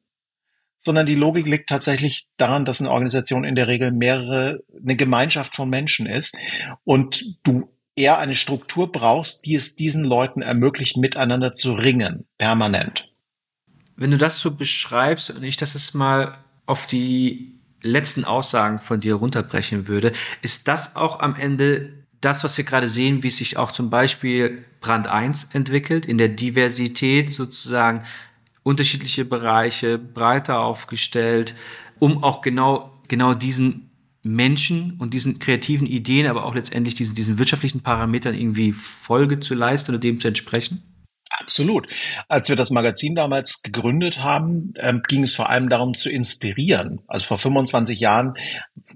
[0.78, 5.56] sondern die Logik liegt tatsächlich daran, dass eine Organisation in der Regel mehrere, eine Gemeinschaft
[5.56, 6.36] von Menschen ist
[6.84, 13.08] und du eher eine Struktur brauchst, die es diesen Leuten ermöglicht, miteinander zu ringen, permanent.
[13.96, 19.00] Wenn du das so beschreibst und ich das jetzt mal auf die letzten Aussagen von
[19.00, 23.56] dir runterbrechen würde, ist das auch am Ende das, was wir gerade sehen, wie sich
[23.56, 28.04] auch zum Beispiel Brand 1 entwickelt, in der Diversität sozusagen
[28.62, 31.54] unterschiedliche Bereiche breiter aufgestellt,
[31.98, 33.90] um auch genau, genau diesen
[34.22, 39.54] Menschen und diesen kreativen Ideen, aber auch letztendlich diesen, diesen wirtschaftlichen Parametern irgendwie Folge zu
[39.54, 40.82] leisten oder dem zu entsprechen?
[41.44, 41.88] Absolut.
[42.26, 47.02] Als wir das Magazin damals gegründet haben, ähm, ging es vor allem darum zu inspirieren.
[47.06, 48.32] Also vor 25 Jahren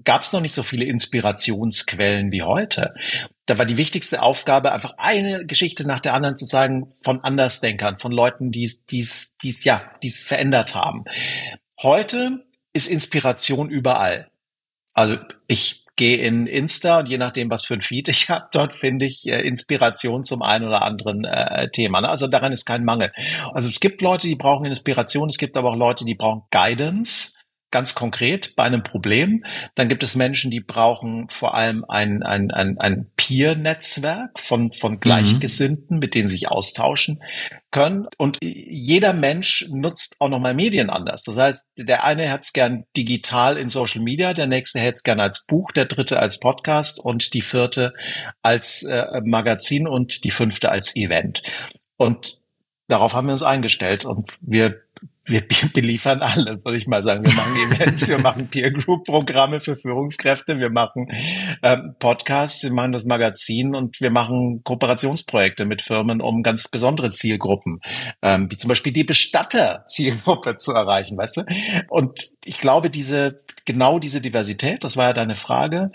[0.03, 2.95] gab es noch nicht so viele Inspirationsquellen wie heute.
[3.45, 7.97] Da war die wichtigste Aufgabe, einfach eine Geschichte nach der anderen zu zeigen von Andersdenkern,
[7.97, 11.05] von Leuten, die es, ja, die es verändert haben.
[11.79, 14.31] Heute ist Inspiration überall.
[14.93, 18.73] Also ich gehe in Insta und je nachdem, was für ein Feed ich habe, dort
[18.73, 21.99] finde ich äh, Inspiration zum einen oder anderen äh, Thema.
[21.99, 22.09] Ne?
[22.09, 23.11] Also daran ist kein Mangel.
[23.53, 27.33] Also es gibt Leute, die brauchen Inspiration, es gibt aber auch Leute, die brauchen Guidance.
[27.71, 29.45] Ganz konkret bei einem Problem.
[29.75, 34.93] Dann gibt es Menschen, die brauchen vor allem ein, ein, ein, ein Peer-Netzwerk von, von
[34.93, 34.99] mhm.
[34.99, 35.99] Gleichgesinnten, mhm.
[35.99, 37.21] mit denen sich austauschen
[37.71, 38.07] können.
[38.17, 41.23] Und jeder Mensch nutzt auch nochmal Medien anders.
[41.23, 45.03] Das heißt, der eine hat es gern digital in Social Media, der nächste hätte es
[45.03, 47.93] gern als Buch, der dritte als Podcast und die vierte
[48.41, 51.43] als äh, Magazin und die fünfte als Event.
[51.97, 52.39] Und
[52.87, 54.81] darauf haben wir uns eingestellt und wir
[55.29, 57.23] wir beliefern alle, würde ich mal sagen.
[57.23, 61.07] Wir machen Events, wir machen Peer Group Programme für Führungskräfte, wir machen
[61.63, 67.11] ähm, Podcasts, wir machen das Magazin und wir machen Kooperationsprojekte mit Firmen, um ganz besondere
[67.11, 67.79] Zielgruppen,
[68.21, 71.43] ähm, wie zum Beispiel die Bestatter-Zielgruppe zu erreichen, weißt du?
[71.89, 75.91] Und ich glaube, diese genau diese Diversität, das war ja deine Frage,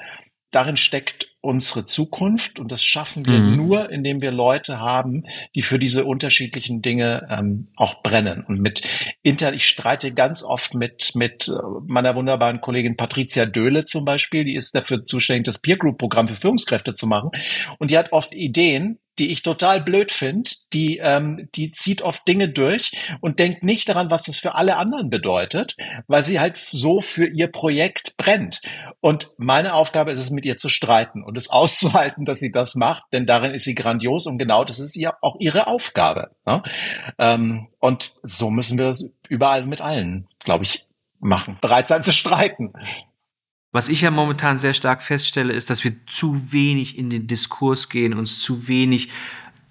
[0.55, 3.57] darin steckt unsere Zukunft und das schaffen wir mhm.
[3.57, 8.45] nur, indem wir Leute haben, die für diese unterschiedlichen Dinge ähm, auch brennen.
[8.47, 8.83] Und mit
[9.23, 11.53] Inter, ich streite ganz oft mit mit äh,
[11.87, 16.29] meiner wunderbaren Kollegin Patricia Döhle zum Beispiel, die ist dafür zuständig, das Peer Group Programm
[16.29, 17.31] für Führungskräfte zu machen
[17.79, 22.27] und die hat oft Ideen, die ich total blöd finde, die, ähm, die zieht oft
[22.27, 25.77] Dinge durch und denkt nicht daran, was das für alle anderen bedeutet,
[26.09, 28.61] weil sie halt so für ihr Projekt brennt.
[29.01, 32.75] Und meine Aufgabe ist es, mit ihr zu streiten und es auszuhalten, dass sie das
[32.75, 36.31] macht, denn darin ist sie grandios und genau das ist ja auch ihre Aufgabe.
[36.47, 36.63] Ne?
[37.19, 40.87] Ähm, und so müssen wir das überall mit allen, glaube ich,
[41.21, 41.59] machen.
[41.61, 42.73] Bereit sein zu streiten.
[43.75, 47.89] Was ich ja momentan sehr stark feststelle, ist, dass wir zu wenig in den Diskurs
[47.89, 49.09] gehen, uns zu wenig,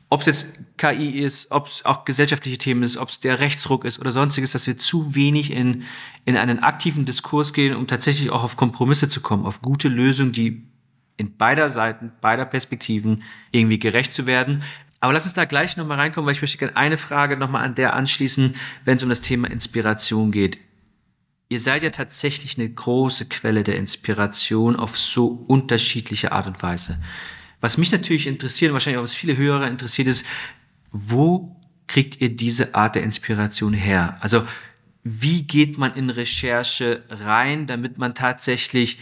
[0.10, 3.86] ob es jetzt KI ist, ob es auch gesellschaftliche Themen ist, ob es der Rechtsruck
[3.86, 5.84] ist oder sonstiges, dass wir zu wenig in,
[6.26, 10.34] in einen aktiven Diskurs gehen, um tatsächlich auch auf Kompromisse zu kommen, auf gute Lösungen,
[10.34, 10.68] die
[11.16, 14.64] in beider Seiten, beider Perspektiven irgendwie gerecht zu werden.
[15.00, 17.76] Aber lass uns da gleich nochmal reinkommen, weil ich möchte gerne eine Frage nochmal an
[17.76, 20.60] der anschließen, wenn es um das Thema Inspiration geht
[21.54, 27.00] ihr seid ja tatsächlich eine große Quelle der Inspiration auf so unterschiedliche Art und Weise.
[27.62, 30.26] Was mich natürlich interessiert und wahrscheinlich auch was viele Hörer interessiert ist,
[30.92, 34.18] wo kriegt ihr diese Art der Inspiration her?
[34.20, 34.48] Also
[35.04, 38.98] wie geht man in Recherche rein, damit man tatsächlich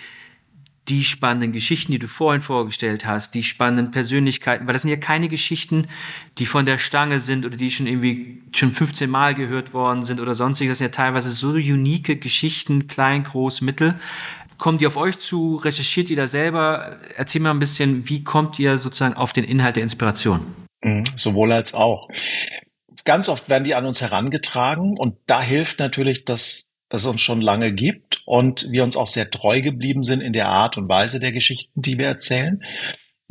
[0.91, 4.97] die spannenden Geschichten, die du vorhin vorgestellt hast, die spannenden Persönlichkeiten, weil das sind ja
[4.97, 5.87] keine Geschichten,
[6.37, 10.19] die von der Stange sind oder die schon irgendwie schon 15 Mal gehört worden sind
[10.19, 10.73] oder sonstiges.
[10.73, 13.95] Das sind ja teilweise so unique Geschichten, klein, groß, mittel.
[14.57, 15.55] Kommen die auf euch zu?
[15.55, 16.97] Recherchiert ihr da selber?
[17.15, 20.45] Erzähl mal ein bisschen, wie kommt ihr sozusagen auf den Inhalt der Inspiration?
[20.83, 22.09] Mhm, sowohl als auch.
[23.05, 27.41] Ganz oft werden die an uns herangetragen und da hilft natürlich das es uns schon
[27.41, 31.19] lange gibt und wir uns auch sehr treu geblieben sind in der Art und Weise
[31.19, 32.61] der Geschichten, die wir erzählen.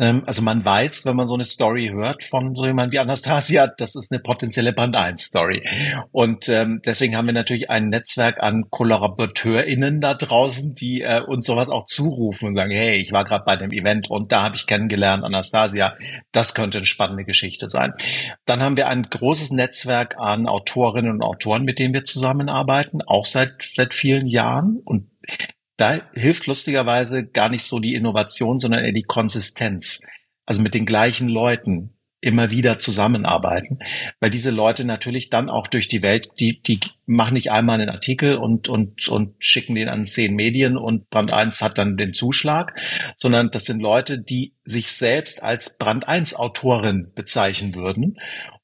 [0.01, 3.67] Ähm, also man weiß, wenn man so eine Story hört von so jemand wie Anastasia,
[3.67, 5.63] das ist eine potenzielle Band 1 Story.
[6.11, 11.47] Und ähm, deswegen haben wir natürlich ein Netzwerk an KollaborateurInnen da draußen, die äh, uns
[11.47, 14.57] sowas auch zurufen und sagen, hey, ich war gerade bei dem Event und da habe
[14.57, 15.97] ich kennengelernt, Anastasia,
[16.33, 17.93] das könnte eine spannende Geschichte sein.
[18.47, 23.27] Dann haben wir ein großes Netzwerk an Autorinnen und Autoren, mit denen wir zusammenarbeiten, auch
[23.27, 24.81] seit, seit vielen Jahren.
[24.85, 25.11] Und
[25.81, 30.01] da hilft lustigerweise gar nicht so die Innovation, sondern eher die Konsistenz.
[30.45, 33.79] Also mit den gleichen Leuten immer wieder zusammenarbeiten,
[34.21, 37.89] weil diese Leute natürlich dann auch durch die Welt, die, die machen nicht einmal einen
[37.89, 42.13] Artikel und, und, und schicken den an zehn Medien und Brand 1 hat dann den
[42.13, 42.79] Zuschlag,
[43.17, 48.19] sondern das sind Leute, die sich selbst als Brand 1 Autorin bezeichnen würden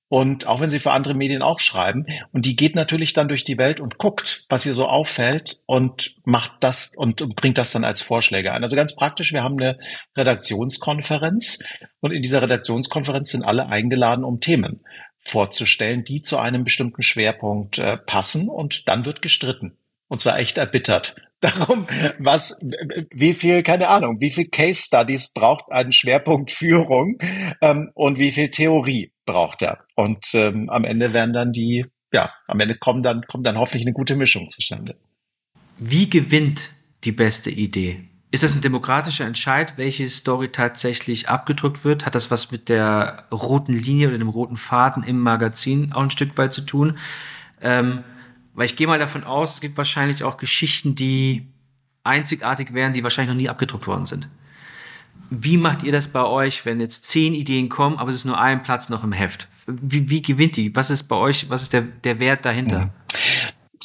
[0.08, 2.06] und auch wenn sie für andere Medien auch schreiben.
[2.32, 6.14] Und die geht natürlich dann durch die Welt und guckt, was ihr so auffällt und
[6.24, 8.62] macht das und, bringt das dann als Vorschläge ein.
[8.62, 9.78] Also ganz praktisch, wir haben eine
[10.16, 11.58] Redaktionskonferenz
[12.00, 14.80] und in dieser Redaktionskonferenz sind alle eingeladen, um Themen
[15.18, 19.76] vorzustellen, die zu einem bestimmten Schwerpunkt äh, passen und dann wird gestritten.
[20.08, 21.86] Und zwar echt erbittert darum,
[22.18, 22.58] was,
[23.10, 27.18] wie viel, keine Ahnung, wie viel Case Studies braucht ein Schwerpunkt Führung
[27.60, 29.84] ähm, und wie viel Theorie braucht er.
[29.94, 33.86] Und ähm, am Ende werden dann die, ja, am Ende kommen dann, kommt dann hoffentlich
[33.86, 34.96] eine gute Mischung zustande.
[35.78, 36.72] Wie gewinnt
[37.04, 38.08] die beste Idee?
[38.30, 42.06] Ist das ein demokratischer Entscheid, welche Story tatsächlich abgedrückt wird?
[42.06, 46.10] Hat das was mit der roten Linie oder dem roten Faden im Magazin auch ein
[46.10, 46.98] Stück weit zu tun?
[47.60, 48.02] Ähm,
[48.54, 51.46] weil ich gehe mal davon aus, es gibt wahrscheinlich auch Geschichten, die
[52.02, 54.28] einzigartig wären, die wahrscheinlich noch nie abgedruckt worden sind.
[55.30, 58.40] Wie macht ihr das bei euch, wenn jetzt zehn Ideen kommen, aber es ist nur
[58.40, 59.48] ein Platz noch im Heft?
[59.66, 60.74] Wie, wie gewinnt die?
[60.74, 62.94] Was ist bei euch, was ist der, der Wert dahinter?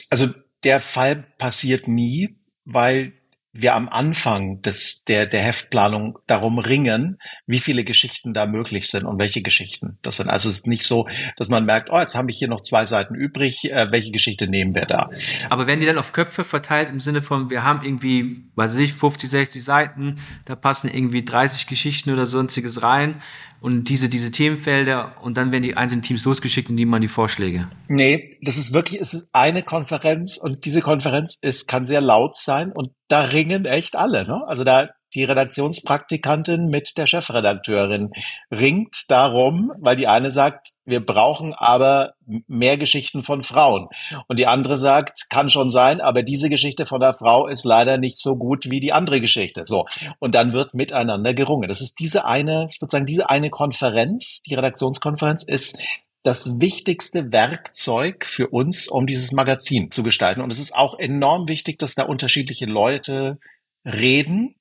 [0.10, 0.30] Also
[0.64, 3.14] der Fall passiert nie, weil
[3.54, 9.06] wir am Anfang des, der, der Heftplanung darum ringen, wie viele Geschichten da möglich sind
[9.06, 10.30] und welche Geschichten das sind.
[10.30, 12.86] Also es ist nicht so, dass man merkt, oh, jetzt habe ich hier noch zwei
[12.86, 15.10] Seiten übrig, äh, welche Geschichte nehmen wir da?
[15.50, 18.94] Aber werden die dann auf Köpfe verteilt im Sinne von, wir haben irgendwie, weiß ich,
[18.94, 23.22] 50, 60 Seiten, da passen irgendwie 30 Geschichten oder sonstiges rein
[23.62, 27.08] und diese, diese Themenfelder und dann werden die einzelnen Teams losgeschickt und nehmen man die
[27.08, 27.70] Vorschläge.
[27.88, 32.38] Nee, das ist wirklich, es ist eine Konferenz und diese Konferenz ist, kann sehr laut
[32.38, 34.42] sein und da ringen echt alle, ne?
[34.48, 38.10] Also da, die Redaktionspraktikantin mit der Chefredakteurin
[38.50, 42.14] ringt darum, weil die eine sagt, wir brauchen aber
[42.48, 43.88] mehr Geschichten von Frauen.
[44.28, 47.98] Und die andere sagt, kann schon sein, aber diese Geschichte von der Frau ist leider
[47.98, 49.64] nicht so gut wie die andere Geschichte.
[49.66, 49.88] So.
[50.20, 51.68] Und dann wird miteinander gerungen.
[51.68, 55.80] Das ist diese eine, ich würde sagen, diese eine Konferenz, die Redaktionskonferenz ist
[56.24, 60.42] das wichtigste Werkzeug für uns, um dieses Magazin zu gestalten.
[60.42, 63.40] Und es ist auch enorm wichtig, dass da unterschiedliche Leute
[63.86, 64.56] reden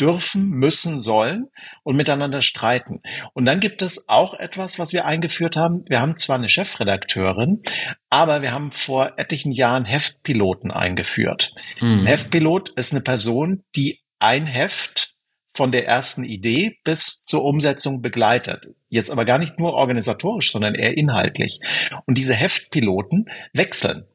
[0.00, 1.48] dürfen, müssen, sollen
[1.82, 3.00] und miteinander streiten.
[3.34, 5.84] Und dann gibt es auch etwas, was wir eingeführt haben.
[5.88, 7.62] Wir haben zwar eine Chefredakteurin,
[8.10, 11.54] aber wir haben vor etlichen Jahren Heftpiloten eingeführt.
[11.80, 12.00] Mhm.
[12.00, 15.14] Ein Heftpilot ist eine Person, die ein Heft
[15.54, 18.68] von der ersten Idee bis zur Umsetzung begleitet.
[18.88, 21.60] Jetzt aber gar nicht nur organisatorisch, sondern eher inhaltlich.
[22.06, 24.06] Und diese Heftpiloten wechseln.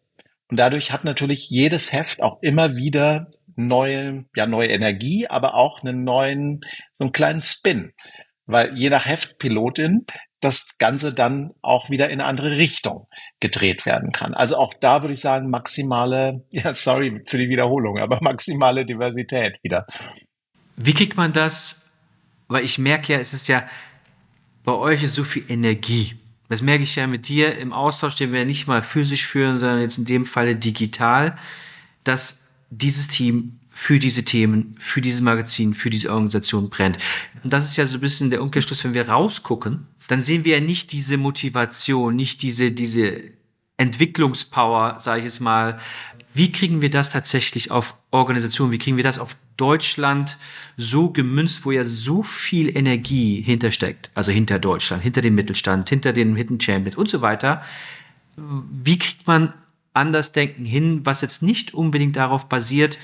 [0.47, 5.81] Und dadurch hat natürlich jedes Heft auch immer wieder neue, ja, neue Energie, aber auch
[5.81, 6.61] einen neuen,
[6.93, 7.93] so einen kleinen Spin.
[8.45, 10.05] Weil je nach Heftpilotin
[10.43, 13.07] das Ganze dann auch wieder in eine andere Richtung
[13.39, 14.33] gedreht werden kann.
[14.33, 19.57] Also auch da würde ich sagen, maximale, ja, sorry für die Wiederholung, aber maximale Diversität
[19.63, 19.85] wieder.
[20.75, 21.85] Wie kriegt man das?
[22.47, 23.67] Weil ich merke ja, es ist ja,
[24.63, 26.15] bei euch ist so viel Energie.
[26.49, 29.81] Das merke ich ja mit dir im Austausch, den wir nicht mal physisch führen, sondern
[29.81, 31.37] jetzt in dem Falle digital,
[32.03, 32.42] dass
[32.77, 36.97] dieses Team für diese Themen, für dieses Magazin, für diese Organisation brennt.
[37.43, 40.57] Und das ist ja so ein bisschen der Umkehrschluss, wenn wir rausgucken, dann sehen wir
[40.57, 43.21] ja nicht diese Motivation, nicht diese, diese
[43.77, 45.79] Entwicklungspower, sage ich jetzt mal.
[46.35, 48.71] Wie kriegen wir das tatsächlich auf Organisation?
[48.71, 50.37] Wie kriegen wir das auf Deutschland
[50.77, 54.11] so gemünzt, wo ja so viel Energie hintersteckt?
[54.13, 57.63] Also hinter Deutschland, hinter dem Mittelstand, hinter den Hidden Champions und so weiter.
[58.35, 59.53] Wie kriegt man
[59.93, 62.97] Andersdenken hin, was jetzt nicht unbedingt darauf basiert,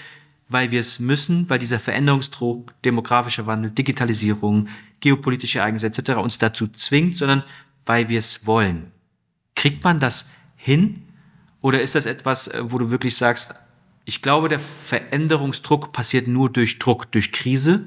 [0.49, 4.67] weil wir es müssen, weil dieser Veränderungsdruck, demografischer Wandel, Digitalisierung,
[4.99, 6.11] geopolitische Ereignisse etc.
[6.13, 7.43] uns dazu zwingt, sondern
[7.85, 8.91] weil wir es wollen.
[9.55, 11.03] Kriegt man das hin?
[11.61, 13.55] Oder ist das etwas, äh, wo du wirklich sagst,
[14.05, 17.85] ich glaube, der Veränderungsdruck passiert nur durch Druck, durch Krise,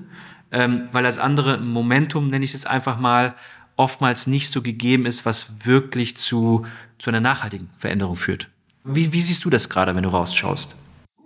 [0.53, 3.35] ähm, weil das andere Momentum, nenne ich es einfach mal,
[3.77, 6.67] oftmals nicht so gegeben ist, was wirklich zu,
[6.99, 8.52] zu einer nachhaltigen Veränderung führt.
[8.85, 10.77] Wie, wie siehst du das gerade, wenn du rausschaust?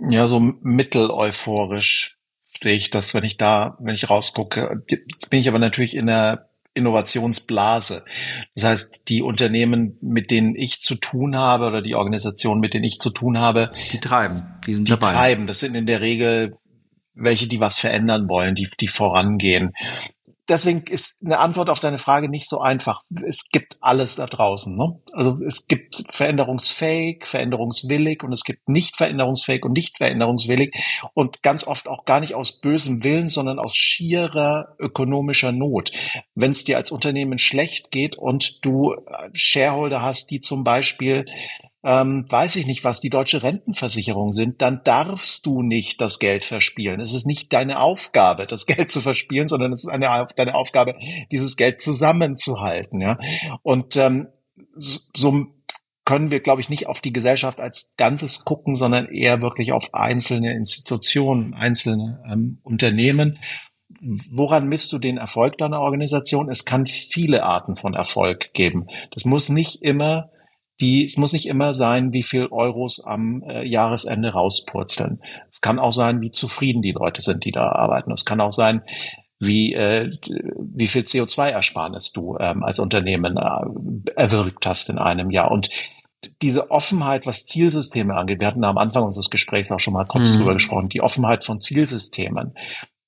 [0.09, 2.19] Ja, so mittel-euphorisch
[2.61, 4.83] sehe ich das, wenn ich da, wenn ich rausgucke.
[4.89, 8.05] Jetzt bin ich aber natürlich in der Innovationsblase.
[8.55, 12.85] Das heißt, die Unternehmen, mit denen ich zu tun habe oder die Organisationen, mit denen
[12.85, 15.13] ich zu tun habe, die treiben, die sind die dabei.
[15.13, 15.47] treiben.
[15.47, 16.59] Das sind in der Regel
[17.15, 19.73] welche, die was verändern wollen, die, die vorangehen
[20.49, 23.03] deswegen ist eine Antwort auf deine Frage nicht so einfach.
[23.27, 24.77] Es gibt alles da draußen.
[24.77, 25.01] Ne?
[25.13, 30.75] Also es gibt veränderungsfähig, veränderungswillig und es gibt nicht veränderungsfähig und nicht veränderungswillig
[31.15, 35.93] und ganz oft auch gar nicht aus bösem Willen, sondern aus schierer ökonomischer Not.
[36.35, 38.95] Wenn es dir als Unternehmen schlecht geht und du
[39.33, 41.27] Shareholder hast, die zum Beispiel
[41.87, 46.45] ähm, weiß ich nicht, was die deutsche Rentenversicherung sind, dann darfst du nicht das Geld
[46.45, 47.01] verspielen.
[47.01, 50.97] Es ist nicht deine Aufgabe, das Geld zu verspielen, sondern es ist eine, deine Aufgabe,
[51.31, 53.01] dieses Geld zusammenzuhalten.
[53.01, 53.19] Ja?
[53.63, 54.27] Und ähm,
[54.77, 55.47] so
[56.05, 59.95] können wir, glaube ich, nicht auf die Gesellschaft als Ganzes gucken, sondern eher wirklich auf
[59.95, 63.39] einzelne Institutionen, einzelne ähm, Unternehmen.
[64.33, 66.51] Woran misst du den Erfolg deiner Organisation?
[66.51, 68.89] Es kann viele Arten von Erfolg geben.
[69.13, 70.31] Das muss nicht immer
[70.81, 75.23] die, es muss nicht immer sein, wie viel Euros am äh, Jahresende rauspurzeln.
[75.51, 78.13] Es kann auch sein, wie zufrieden die Leute sind, die da arbeiten.
[78.13, 78.83] Es kann auch sein,
[79.39, 80.11] wie, äh,
[80.59, 85.51] wie viel CO2-Ersparnis du ähm, als Unternehmen äh, erwirkt hast in einem Jahr.
[85.51, 85.71] Und
[86.43, 90.07] diese Offenheit, was Zielsysteme angeht, wir hatten da am Anfang unseres Gesprächs auch schon mal
[90.07, 90.39] kurz mhm.
[90.39, 92.55] drüber gesprochen, die Offenheit von Zielsystemen.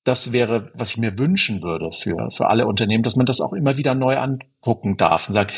[0.05, 3.53] Das wäre, was ich mir wünschen würde für, für alle Unternehmen, dass man das auch
[3.53, 5.53] immer wieder neu angucken darf und sagt,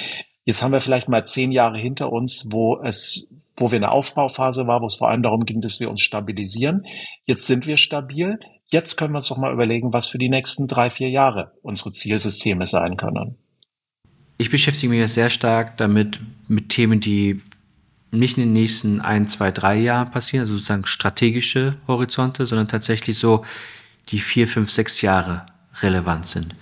[0.45, 3.29] Jetzt haben wir vielleicht mal zehn Jahre hinter uns, wo es
[3.61, 6.01] wo wir in der Aufbauphase war, wo es vor allem darum ging, dass wir uns
[6.01, 6.87] stabilisieren.
[7.27, 8.39] Jetzt sind wir stabil.
[8.69, 11.93] Jetzt können wir uns doch mal überlegen, was für die nächsten drei, vier Jahre unsere
[11.93, 13.37] Zielsysteme sein können.
[14.39, 17.43] Ich beschäftige mich sehr stark damit, mit Themen, die
[18.11, 23.19] nicht in den nächsten ein, zwei, drei Jahren passieren, also sozusagen strategische Horizonte, sondern tatsächlich
[23.19, 23.45] so
[24.09, 25.47] die vier, fünf, sechs Jahre
[25.83, 26.57] relevant sind.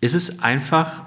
[0.00, 1.02] Ist es einfach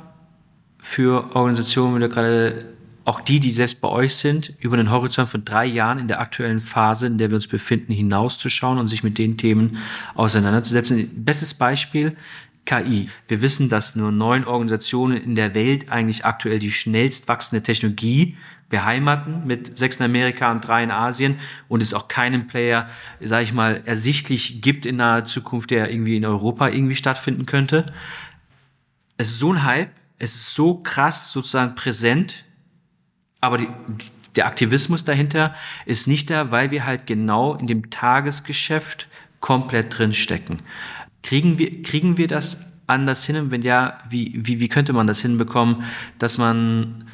[0.90, 2.66] für Organisationen, wenn gerade
[3.06, 6.20] auch die, die selbst bei euch sind, über den Horizont von drei Jahren in der
[6.20, 9.78] aktuellen Phase, in der wir uns befinden, hinauszuschauen und sich mit den Themen
[10.16, 11.24] auseinanderzusetzen.
[11.24, 12.18] Bestes Beispiel,
[12.66, 13.10] KI.
[13.28, 18.36] Wir wissen, dass nur neun Organisationen in der Welt eigentlich aktuell die schnellst wachsende Technologie
[18.70, 21.36] beheimaten mit sechs in Amerika und drei in Asien
[21.68, 22.90] und es auch keinen Player,
[23.22, 27.86] sage ich mal, ersichtlich gibt in naher Zukunft, der irgendwie in Europa irgendwie stattfinden könnte.
[29.18, 32.45] Es ist so ein Hype, es ist so krass sozusagen präsent
[33.41, 33.67] aber die,
[34.36, 35.55] der Aktivismus dahinter
[35.86, 39.07] ist nicht da, weil wir halt genau in dem Tagesgeschäft
[39.39, 40.57] komplett drin stecken.
[41.24, 43.38] Kriegen wir, kriegen wir das anders hin?
[43.38, 45.84] Und wenn ja, wie, wie, wie könnte man das hinbekommen,
[46.17, 47.05] dass man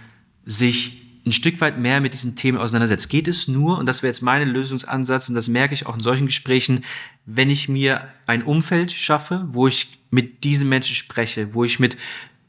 [0.45, 3.09] sich ein Stück weit mehr mit diesen Themen auseinandersetzt.
[3.09, 5.99] Geht es nur, und das wäre jetzt mein Lösungsansatz, und das merke ich auch in
[5.99, 6.83] solchen Gesprächen,
[7.25, 11.97] wenn ich mir ein Umfeld schaffe, wo ich mit diesen Menschen spreche, wo ich mit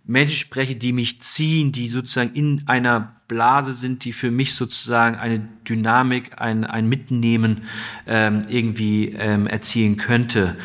[0.07, 5.17] Menschen spreche, die mich ziehen, die sozusagen in einer Blase sind, die für mich sozusagen
[5.17, 7.63] eine Dynamik, ein, ein Mitnehmen
[8.07, 10.57] ähm, irgendwie ähm, erzielen könnte.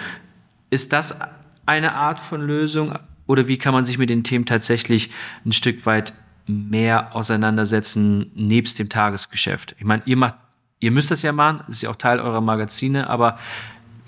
[0.69, 1.17] Ist das
[1.65, 5.09] eine Art von Lösung oder wie kann man sich mit den Themen tatsächlich
[5.45, 6.13] ein Stück weit
[6.47, 9.75] mehr auseinandersetzen nebst dem Tagesgeschäft?
[9.79, 10.35] Ich meine, ihr macht,
[10.79, 13.39] ihr müsst das ja machen, das ist ja auch Teil eurer Magazine, aber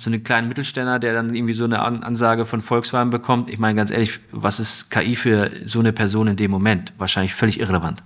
[0.04, 3.50] so einen kleinen Mittelständler, der dann irgendwie so eine Ansage von Volkswagen bekommt.
[3.50, 6.94] Ich meine ganz ehrlich, was ist KI für so eine Person in dem Moment?
[6.98, 8.04] Wahrscheinlich völlig irrelevant.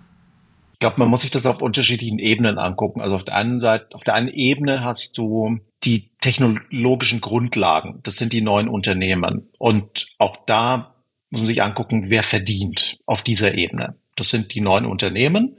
[0.74, 3.02] Ich glaube, man muss sich das auf unterschiedlichen Ebenen angucken.
[3.02, 8.00] Also auf der einen Seite, auf der einen Ebene hast du die technologischen Grundlagen.
[8.04, 9.50] Das sind die neuen Unternehmen.
[9.58, 10.93] Und auch da
[11.32, 13.95] muss man sich angucken, wer verdient auf dieser Ebene.
[14.16, 15.58] Das sind die neuen Unternehmen.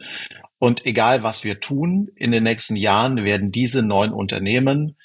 [0.58, 4.96] Und egal was wir tun, in den nächsten Jahren werden diese neuen Unternehmen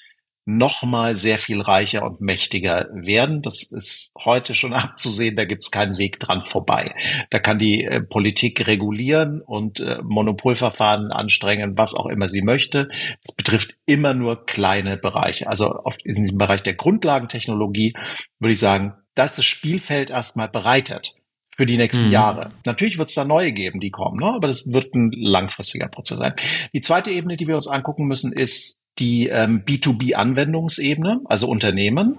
[0.46, 3.40] nochmal sehr viel reicher und mächtiger werden.
[3.42, 6.94] Das ist heute schon abzusehen, da gibt es keinen Weg dran vorbei.
[7.30, 12.88] Da kann die äh, Politik regulieren und äh, Monopolverfahren anstrengen, was auch immer sie möchte.
[13.24, 15.46] Das betrifft immer nur kleine Bereiche.
[15.48, 17.94] Also auf, in diesem Bereich der Grundlagentechnologie
[18.38, 21.14] würde ich sagen, da ist das Spielfeld erstmal bereitet
[21.56, 22.12] für die nächsten mhm.
[22.12, 22.50] Jahre.
[22.64, 24.26] Natürlich wird es da neue geben, die kommen, ne?
[24.26, 26.34] aber das wird ein langfristiger Prozess sein.
[26.72, 32.18] Die zweite Ebene, die wir uns angucken müssen, ist die ähm, B2B-Anwendungsebene, also Unternehmen.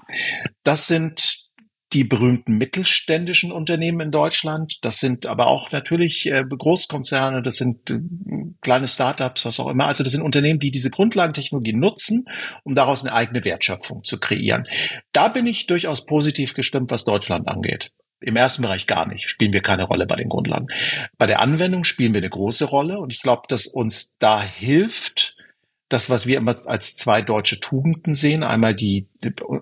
[0.64, 1.46] Das sind
[1.94, 4.80] die berühmten mittelständischen Unternehmen in Deutschland.
[4.82, 8.00] Das sind aber auch natürlich äh, Großkonzerne, das sind äh,
[8.62, 9.86] kleine Startups, was auch immer.
[9.86, 12.26] Also das sind Unternehmen, die diese Grundlagentechnologie nutzen,
[12.64, 14.66] um daraus eine eigene Wertschöpfung zu kreieren.
[15.14, 17.92] Da bin ich durchaus positiv gestimmt, was Deutschland angeht.
[18.20, 20.68] Im ersten Bereich gar nicht, spielen wir keine Rolle bei den Grundlagen.
[21.18, 25.35] Bei der Anwendung spielen wir eine große Rolle und ich glaube, dass uns da hilft,
[25.90, 28.44] das, was wir immer als zwei deutsche Tugenden sehen.
[28.44, 29.08] Einmal die,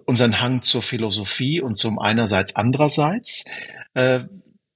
[0.06, 3.46] unseren Hang zur Philosophie und zum einerseits andererseits,
[3.94, 4.22] äh,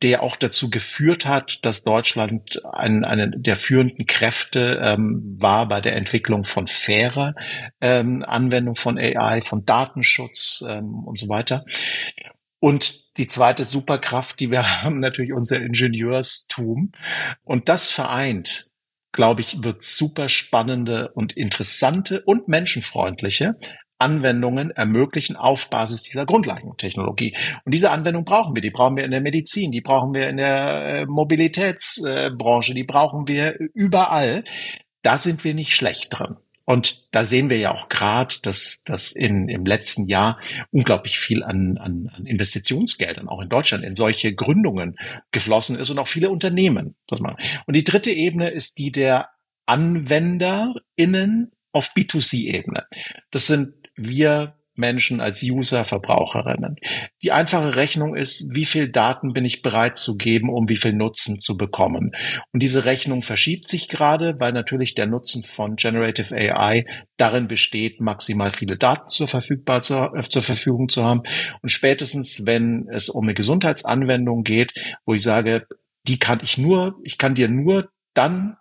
[0.04, 5.82] der auch dazu geführt hat, dass Deutschland ein, eine der führenden Kräfte ähm, war bei
[5.82, 7.34] der Entwicklung von fairer
[7.82, 11.66] ähm, Anwendung von AI, von Datenschutz ähm, und so weiter.
[12.60, 16.92] Und die zweite Superkraft, die wir haben, natürlich unser Ingenieurstum.
[17.44, 18.67] Und das vereint
[19.18, 23.56] glaube ich, wird super spannende und interessante und menschenfreundliche
[23.98, 27.36] Anwendungen ermöglichen auf Basis dieser Grundlagentechnologie.
[27.66, 28.62] Und diese Anwendung brauchen wir.
[28.62, 33.28] Die brauchen wir in der Medizin, die brauchen wir in der äh, Mobilitätsbranche, die brauchen
[33.28, 34.44] wir überall.
[35.02, 36.38] Da sind wir nicht schlecht drin.
[36.70, 40.38] Und da sehen wir ja auch gerade, dass, dass in, im letzten Jahr
[40.70, 44.98] unglaublich viel an, an, an Investitionsgeldern auch in Deutschland in solche Gründungen
[45.32, 46.96] geflossen ist und auch viele Unternehmen.
[47.08, 47.38] Das machen.
[47.68, 49.30] Und die dritte Ebene ist die der
[49.66, 52.86] AnwenderInnen auf B2C-Ebene.
[53.32, 56.76] Das sind wir Menschen als User, Verbraucherinnen.
[57.22, 60.94] Die einfache Rechnung ist, wie viel Daten bin ich bereit zu geben, um wie viel
[60.94, 62.12] Nutzen zu bekommen.
[62.52, 66.86] Und diese Rechnung verschiebt sich gerade, weil natürlich der Nutzen von Generative AI
[67.18, 71.24] darin besteht, maximal viele Daten zur, verfügbar zu, äh, zur Verfügung zu haben.
[71.62, 74.74] Und spätestens, wenn es um eine Gesundheitsanwendung geht,
[75.06, 75.68] wo ich sage,
[76.08, 78.57] die kann ich nur, ich kann dir nur dann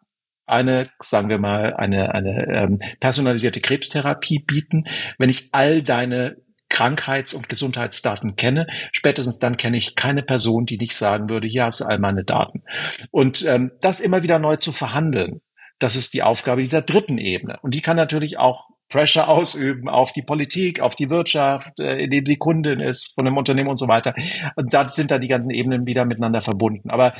[0.47, 4.84] eine, sagen wir mal, eine, eine ähm, personalisierte Krebstherapie bieten,
[5.18, 6.36] wenn ich all deine
[6.68, 8.66] Krankheits- und Gesundheitsdaten kenne.
[8.92, 12.24] Spätestens dann kenne ich keine Person, die nicht sagen würde, hier hast du all meine
[12.24, 12.62] Daten.
[13.11, 15.40] Und ähm, das immer wieder neu zu verhandeln,
[15.78, 17.59] das ist die Aufgabe dieser dritten Ebene.
[17.62, 22.24] Und die kann natürlich auch Pressure ausüben auf die Politik, auf die Wirtschaft, äh, indem
[22.24, 24.14] sie Kundin ist von einem Unternehmen und so weiter.
[24.55, 26.90] Und da sind da die ganzen Ebenen wieder miteinander verbunden.
[26.90, 27.14] Aber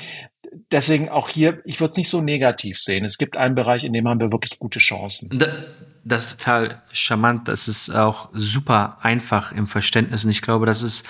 [0.71, 3.05] deswegen auch hier, ich würde es nicht so negativ sehen.
[3.05, 5.39] Es gibt einen Bereich, in dem haben wir wirklich gute Chancen.
[5.39, 5.49] Da,
[6.05, 7.49] das ist total charmant.
[7.49, 10.25] Das ist auch super einfach im Verständnis.
[10.25, 11.07] Und ich glaube, das ist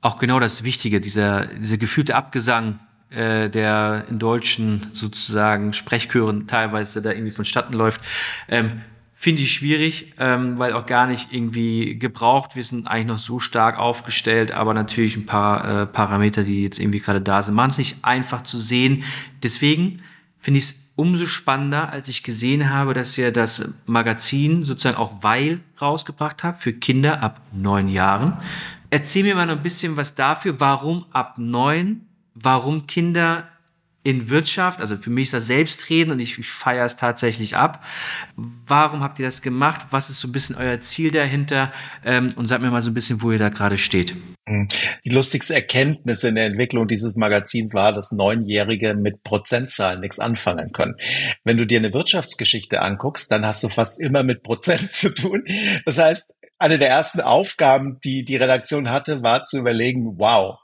[0.00, 2.80] auch genau das Wichtige, dieser, dieser gefühlte Abgesang,
[3.10, 8.00] äh, der in deutschen sozusagen Sprechchören teilweise da irgendwie vonstatten läuft.
[8.48, 8.82] Ähm,
[9.20, 12.54] Finde ich schwierig, ähm, weil auch gar nicht irgendwie gebraucht.
[12.54, 16.78] Wir sind eigentlich noch so stark aufgestellt, aber natürlich ein paar äh, Parameter, die jetzt
[16.78, 19.02] irgendwie gerade da sind, machen es nicht einfach zu sehen.
[19.42, 20.02] Deswegen
[20.38, 25.20] finde ich es umso spannender, als ich gesehen habe, dass ihr das Magazin sozusagen auch
[25.20, 28.36] Weil rausgebracht habt für Kinder ab neun Jahren.
[28.88, 32.02] Erzähl mir mal noch ein bisschen was dafür, warum ab neun,
[32.36, 33.48] warum Kinder
[34.04, 37.84] in Wirtschaft, also für mich ist das Selbstreden und ich, ich feiere es tatsächlich ab.
[38.36, 39.88] Warum habt ihr das gemacht?
[39.90, 41.72] Was ist so ein bisschen euer Ziel dahinter?
[42.04, 44.14] Ähm, und sagt mir mal so ein bisschen, wo ihr da gerade steht.
[44.48, 44.68] Hm.
[45.04, 50.72] Die lustigste Erkenntnis in der Entwicklung dieses Magazins war, dass Neunjährige mit Prozentzahlen nichts anfangen
[50.72, 50.94] können.
[51.42, 55.44] Wenn du dir eine Wirtschaftsgeschichte anguckst, dann hast du fast immer mit Prozent zu tun.
[55.84, 60.58] Das heißt, eine der ersten Aufgaben, die die Redaktion hatte, war zu überlegen, wow,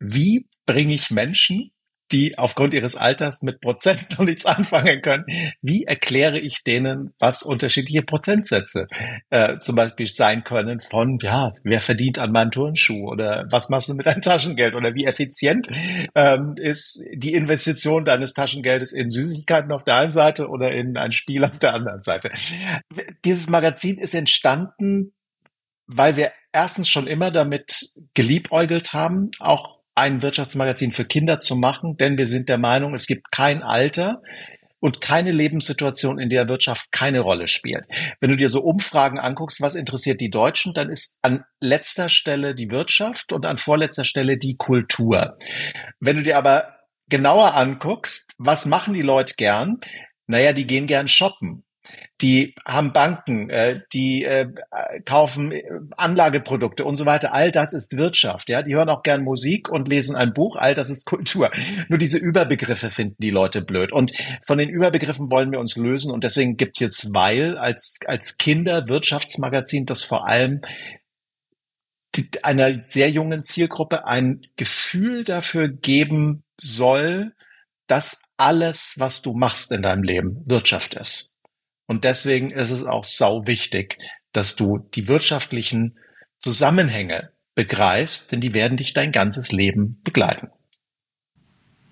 [0.00, 1.70] wie bringe ich Menschen
[2.12, 5.24] die aufgrund ihres Alters mit Prozent noch nichts anfangen können.
[5.62, 8.88] Wie erkläre ich denen, was unterschiedliche Prozentsätze
[9.30, 13.88] äh, zum Beispiel sein können von, ja, wer verdient an meinem Turnschuh oder was machst
[13.88, 15.68] du mit deinem Taschengeld oder wie effizient
[16.14, 21.12] ähm, ist die Investition deines Taschengeldes in Süßigkeiten auf der einen Seite oder in ein
[21.12, 22.30] Spiel auf der anderen Seite.
[23.24, 25.12] Dieses Magazin ist entstanden,
[25.86, 31.96] weil wir erstens schon immer damit geliebäugelt haben, auch ein Wirtschaftsmagazin für Kinder zu machen,
[31.96, 34.22] denn wir sind der Meinung, es gibt kein Alter,
[34.80, 37.84] und keine Lebenssituation, in der Wirtschaft keine Rolle spielt.
[38.18, 42.54] Wenn du dir so Umfragen anguckst, was interessiert die Deutschen, dann ist an letzter Stelle
[42.54, 45.36] die Wirtschaft und an vorletzter Stelle die Kultur.
[46.00, 46.78] Wenn du dir aber
[47.08, 49.78] genauer anguckst, was machen die Leute gern?
[50.26, 51.64] Naja, die gehen gern shoppen
[52.20, 54.48] die haben Banken, äh, die äh,
[55.04, 55.62] kaufen äh,
[55.96, 57.32] Anlageprodukte und so weiter.
[57.32, 58.48] All das ist Wirtschaft.
[58.48, 60.56] Ja, die hören auch gern Musik und lesen ein Buch.
[60.56, 61.50] All das ist Kultur.
[61.88, 63.92] Nur diese Überbegriffe finden die Leute blöd.
[63.92, 64.12] Und
[64.44, 66.12] von den Überbegriffen wollen wir uns lösen.
[66.12, 70.60] Und deswegen gibt's jetzt Weil als als Kinderwirtschaftsmagazin, das vor allem
[72.16, 77.32] die, einer sehr jungen Zielgruppe ein Gefühl dafür geben soll,
[77.86, 81.36] dass alles, was du machst in deinem Leben, Wirtschaft ist.
[81.90, 83.98] Und deswegen ist es auch sau wichtig,
[84.30, 85.98] dass du die wirtschaftlichen
[86.38, 90.50] Zusammenhänge begreifst, denn die werden dich dein ganzes Leben begleiten.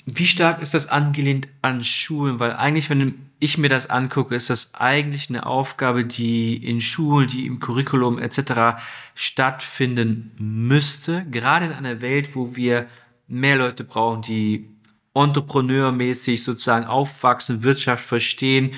[0.07, 2.39] Wie stark ist das angelehnt an Schulen?
[2.39, 7.27] Weil eigentlich, wenn ich mir das angucke, ist das eigentlich eine Aufgabe, die in Schulen,
[7.27, 8.81] die im Curriculum etc.
[9.17, 11.27] stattfinden müsste.
[11.29, 12.87] Gerade in einer Welt, wo wir
[13.27, 14.71] mehr Leute brauchen, die
[15.15, 18.77] entrepreneurmäßig sozusagen aufwachsen, Wirtschaft verstehen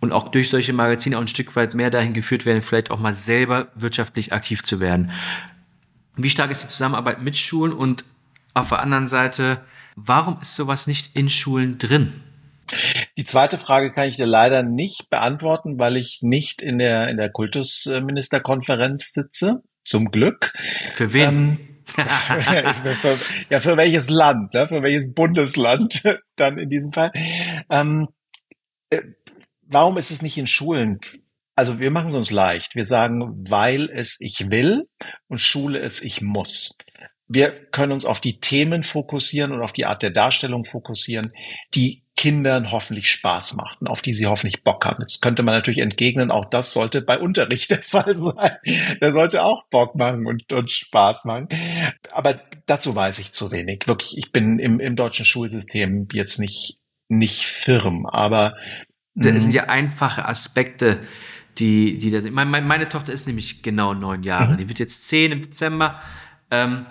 [0.00, 2.98] und auch durch solche Magazine auch ein Stück weit mehr dahin geführt werden, vielleicht auch
[2.98, 5.12] mal selber wirtschaftlich aktiv zu werden.
[6.16, 8.04] Wie stark ist die Zusammenarbeit mit Schulen und
[8.54, 9.60] auf der anderen Seite,
[9.94, 12.22] warum ist sowas nicht in Schulen drin?
[13.16, 17.16] Die zweite Frage kann ich dir leider nicht beantworten, weil ich nicht in der, in
[17.16, 19.62] der Kultusministerkonferenz sitze.
[19.84, 20.52] Zum Glück.
[20.94, 21.28] Für wen?
[21.28, 21.58] Ähm,
[23.02, 23.16] für,
[23.48, 24.68] ja, für welches Land, ne?
[24.68, 26.02] für welches Bundesland
[26.36, 27.12] dann in diesem Fall.
[27.68, 28.08] Ähm,
[28.90, 29.02] äh,
[29.70, 31.00] warum ist es nicht in Schulen?
[31.56, 32.74] Also wir machen es uns leicht.
[32.74, 34.88] Wir sagen, weil es ich will
[35.28, 36.76] und Schule es ich muss.
[37.28, 41.32] Wir können uns auf die Themen fokussieren und auf die Art der Darstellung fokussieren,
[41.74, 45.00] die Kindern hoffentlich Spaß macht und auf die sie hoffentlich Bock haben.
[45.00, 48.56] Jetzt könnte man natürlich entgegnen, auch das sollte bei Unterricht der Fall sein.
[49.00, 51.48] Der sollte auch Bock machen und, und Spaß machen.
[52.10, 53.86] Aber dazu weiß ich zu wenig.
[53.86, 58.56] Wirklich, ich bin im, im deutschen Schulsystem jetzt nicht, nicht firm, aber
[59.14, 59.40] das mhm.
[59.40, 61.00] sind ja einfache Aspekte,
[61.58, 64.54] die, die das, meine, meine Tochter ist nämlich genau neun Jahre.
[64.54, 64.58] Mhm.
[64.58, 66.00] Die wird jetzt zehn im Dezember.
[66.50, 66.86] Ähm,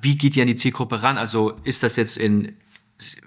[0.00, 1.18] wie geht die an die Zielgruppe ran?
[1.18, 2.56] Also ist das jetzt in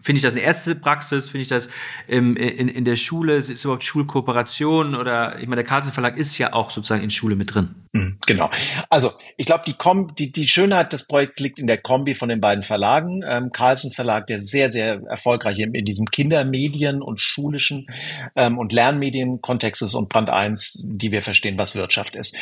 [0.01, 1.30] Finde ich das eine Ärztepraxis?
[1.30, 1.69] Finde ich das
[2.07, 3.36] im, in, in der Schule?
[3.36, 4.95] Ist es überhaupt Schulkooperation?
[4.95, 7.76] Oder ich meine, der Carlsen Verlag ist ja auch sozusagen in Schule mit drin.
[7.93, 8.49] Mhm, genau.
[8.89, 12.30] Also ich glaube, die, Kom die, die Schönheit des Projekts liegt in der Kombi von
[12.30, 13.24] den beiden Verlagen.
[13.26, 17.88] Ähm, Carlsen Verlag, der sehr, sehr erfolgreich in, in diesem Kindermedien und schulischen
[18.36, 22.36] ähm, und Lernmedien-Kontext ist und Brand 1, die wir verstehen, was Wirtschaft ist.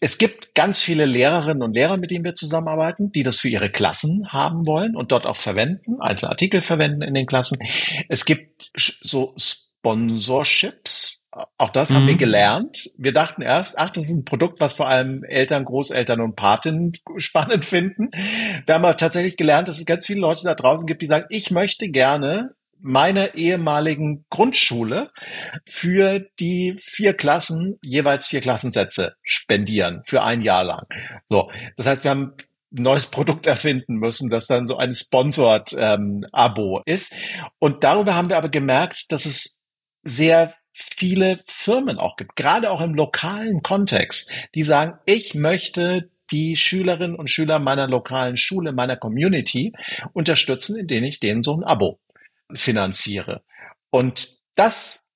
[0.00, 3.68] Es gibt ganz viele Lehrerinnen und Lehrer, mit denen wir zusammenarbeiten, die das für ihre
[3.68, 7.58] Klassen haben wollen und dort auch verwenden, einzelne Artikel verwenden in den Klassen.
[8.08, 11.22] Es gibt so Sponsorships,
[11.58, 11.94] Auch das mhm.
[11.94, 12.18] haben wir mhm.
[12.18, 12.90] gelernt.
[12.96, 16.92] Wir dachten erst, ach, das ist ein Produkt, was vor allem Eltern, Großeltern und Patinnen
[17.16, 18.10] spannend finden.
[18.66, 21.26] Wir haben aber tatsächlich gelernt, dass es ganz viele Leute da draußen gibt, die sagen,
[21.28, 25.10] ich möchte gerne meiner ehemaligen Grundschule
[25.66, 30.86] für die vier Klassen jeweils vier Klassensätze spendieren für ein Jahr lang.
[31.28, 32.34] So, das heißt, wir haben
[32.72, 36.24] ein neues Produkt erfinden müssen, das dann so ein Sponsored ähm,
[36.84, 37.14] ist.
[37.58, 39.60] Und darüber haben wir aber gemerkt, dass es
[40.02, 46.56] sehr viele Firmen auch gibt, gerade auch im lokalen Kontext, die sagen, ich möchte die
[46.56, 49.72] Schülerinnen und Schüler meiner lokalen Schule, meiner Community
[50.12, 51.98] unterstützen, indem ich denen so ein Abo
[52.54, 53.42] finanziere.
[53.90, 55.08] Und das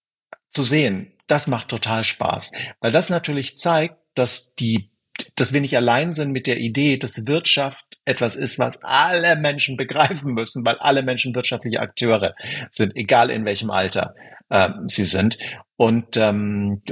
[0.50, 4.90] zu sehen, das macht total Spaß, weil das natürlich zeigt, dass die
[5.36, 9.76] dass wir nicht allein sind mit der Idee, dass Wirtschaft etwas ist, was alle Menschen
[9.76, 12.34] begreifen müssen, weil alle Menschen wirtschaftliche Akteure
[12.70, 14.16] sind, egal in welchem Alter
[14.48, 15.38] äh, sie sind.
[15.76, 16.82] Und ähm,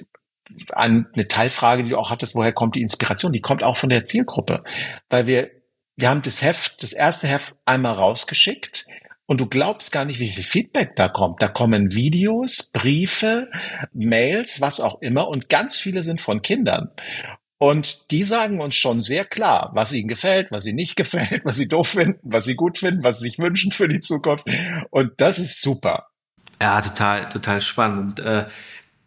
[0.73, 3.33] eine Teilfrage, die du auch hattest, woher kommt die Inspiration?
[3.33, 4.63] Die kommt auch von der Zielgruppe,
[5.09, 5.51] weil wir
[5.97, 8.87] wir haben das Heft, das erste Heft einmal rausgeschickt
[9.33, 11.41] und du glaubst gar nicht, wie viel Feedback da kommt.
[11.41, 13.51] Da kommen Videos, Briefe,
[13.95, 16.91] Mails, was auch immer und ganz viele sind von Kindern.
[17.57, 21.57] Und die sagen uns schon sehr klar, was ihnen gefällt, was ihnen nicht gefällt, was
[21.57, 24.47] sie doof finden, was sie gut finden, was sie sich wünschen für die Zukunft.
[24.91, 26.09] Und das ist super.
[26.61, 28.21] Ja, total, total spannend.
[28.21, 28.45] Und, äh,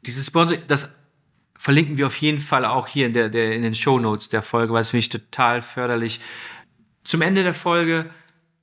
[0.08, 0.98] dieses Sponsor, das
[1.56, 4.42] verlinken wir auf jeden Fall auch hier in, der, der, in den Show Notes der
[4.42, 6.20] Folge, weil es mich total förderlich.
[7.04, 8.10] Zum Ende der Folge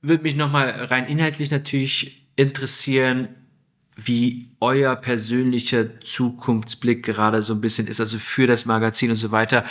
[0.03, 3.29] würde mich nochmal rein inhaltlich natürlich interessieren,
[3.95, 9.31] wie euer persönlicher Zukunftsblick gerade so ein bisschen ist, also für das Magazin und so
[9.31, 9.63] weiter.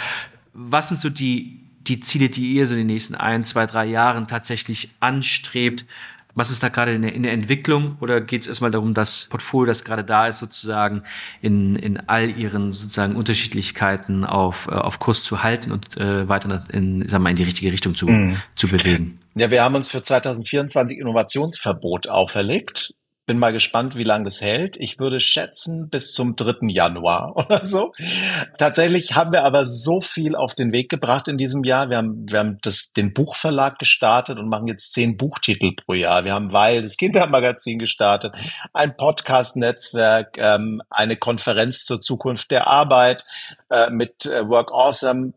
[0.53, 3.85] Was sind so die, die Ziele, die ihr so in den nächsten ein, zwei, drei
[3.85, 5.85] Jahren tatsächlich anstrebt?
[6.35, 9.27] Was ist da gerade in der, in der Entwicklung oder geht es erstmal darum, das
[9.31, 11.03] Portfolio, das gerade da ist, sozusagen
[11.41, 16.65] in, in all ihren sozusagen Unterschiedlichkeiten auf, äh, auf Kurs zu halten und äh, weiter
[16.71, 18.37] in, sagen wir, in die richtige Richtung zu, mhm.
[18.57, 19.19] zu bewegen?
[19.35, 22.95] Ja, wir haben uns für 2024 Innovationsverbot auferlegt
[23.25, 24.77] bin mal gespannt, wie lange das hält.
[24.77, 26.69] Ich würde schätzen bis zum 3.
[26.69, 27.93] Januar oder so.
[28.59, 31.89] Tatsächlich haben wir aber so viel auf den Weg gebracht in diesem Jahr.
[31.89, 36.25] Wir haben, wir haben das, den Buchverlag gestartet und machen jetzt zehn Buchtitel pro Jahr.
[36.25, 38.35] Wir haben Weil, das Kindermagazin gestartet,
[38.73, 43.25] ein Podcast-Netzwerk, ähm, eine Konferenz zur Zukunft der Arbeit
[43.71, 45.33] äh, mit äh, Work Awesome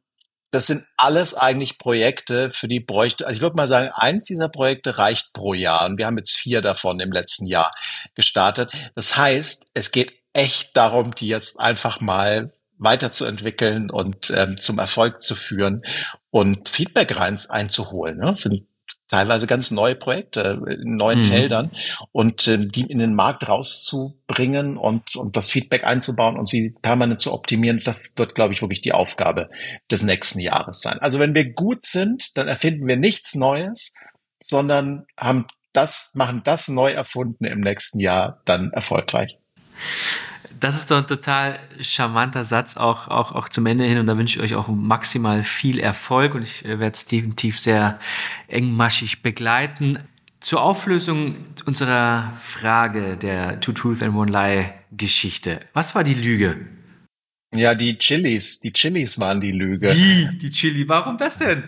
[0.55, 4.47] das sind alles eigentlich Projekte, für die bräuchte, also ich würde mal sagen, eins dieser
[4.47, 5.85] Projekte reicht pro Jahr.
[5.85, 7.71] Und wir haben jetzt vier davon im letzten Jahr
[8.15, 8.71] gestartet.
[8.95, 15.21] Das heißt, es geht echt darum, die jetzt einfach mal weiterzuentwickeln und ähm, zum Erfolg
[15.21, 15.83] zu führen
[16.29, 18.17] und Feedback rein einzuholen.
[18.17, 18.35] Ne?
[18.35, 18.65] Sind
[19.07, 21.25] teilweise ganz neue Projekte in neuen mhm.
[21.25, 21.71] Feldern
[22.11, 27.21] und äh, die in den Markt rauszubringen und, und das Feedback einzubauen und sie permanent
[27.21, 29.49] zu optimieren, das wird, glaube ich, wirklich die Aufgabe
[29.91, 30.99] des nächsten Jahres sein.
[30.99, 33.93] Also wenn wir gut sind, dann erfinden wir nichts Neues,
[34.43, 39.37] sondern haben das, machen das neu erfunden im nächsten Jahr dann erfolgreich.
[40.59, 43.97] Das ist doch ein total charmanter Satz, auch, auch, auch zum Ende hin.
[43.97, 47.59] Und da wünsche ich euch auch maximal viel Erfolg und ich äh, werde es definitiv
[47.59, 47.99] sehr
[48.47, 49.99] engmaschig begleiten.
[50.39, 55.59] Zur Auflösung unserer Frage der Two Truth and One Lie Geschichte.
[55.73, 56.57] Was war die Lüge?
[57.55, 59.93] Ja, die Chilis, die Chilis waren die Lüge.
[59.93, 60.37] Wie?
[60.37, 60.87] Die Chili?
[60.87, 61.63] Warum das denn?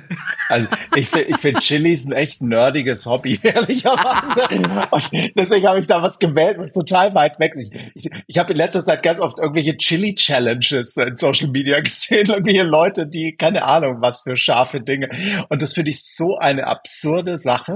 [0.50, 4.48] Also ich finde ich find Chilis ein echt nerdiges Hobby, ehrlicherweise.
[4.92, 7.74] Und deswegen habe ich da was gewählt, was total weit weg ist.
[7.74, 12.28] Ich, ich, ich habe in letzter Zeit ganz oft irgendwelche Chili-Challenges in Social Media gesehen.
[12.28, 15.10] Irgendwelche Leute, die, keine Ahnung, was für scharfe Dinge.
[15.50, 17.76] Und das finde ich so eine absurde Sache.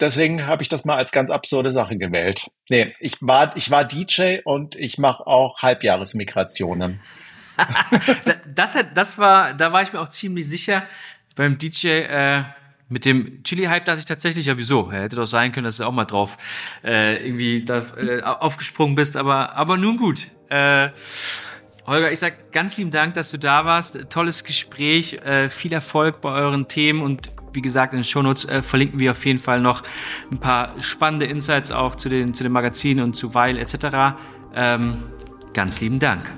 [0.00, 2.50] Deswegen habe ich das mal als ganz absurde Sache gewählt.
[2.68, 7.00] Nee, ich war, ich war DJ und ich mache auch Halbjahresmigrationen.
[8.54, 10.84] Das, das war, da war ich mir auch ziemlich sicher
[11.34, 12.42] beim DJ, äh,
[12.88, 14.92] mit dem Chili-Hype dachte ich tatsächlich, ja wieso?
[14.92, 16.36] Hätte doch sein können, dass du auch mal drauf
[16.84, 20.30] äh, irgendwie da, äh, aufgesprungen bist, aber, aber nun gut.
[20.48, 20.90] Äh,
[21.86, 24.10] Holger, ich sag ganz lieben Dank, dass du da warst.
[24.10, 28.62] Tolles Gespräch, äh, viel Erfolg bei euren Themen und wie gesagt, in den Shownotes äh,
[28.62, 29.82] verlinken wir auf jeden Fall noch
[30.30, 34.16] ein paar spannende Insights auch zu den, zu den Magazinen und zu Weil etc.
[34.54, 35.02] Ähm,
[35.52, 36.30] ganz lieben Dank.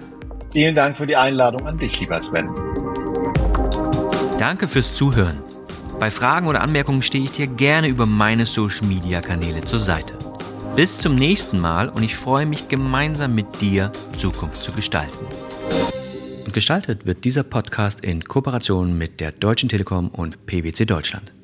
[0.56, 2.48] Vielen Dank für die Einladung an dich, lieber Sven.
[4.38, 5.42] Danke fürs Zuhören.
[6.00, 10.14] Bei Fragen oder Anmerkungen stehe ich dir gerne über meine Social-Media-Kanäle zur Seite.
[10.74, 15.26] Bis zum nächsten Mal und ich freue mich gemeinsam mit dir Zukunft zu gestalten.
[16.46, 21.35] Und gestaltet wird dieser Podcast in Kooperation mit der Deutschen Telekom und PwC Deutschland.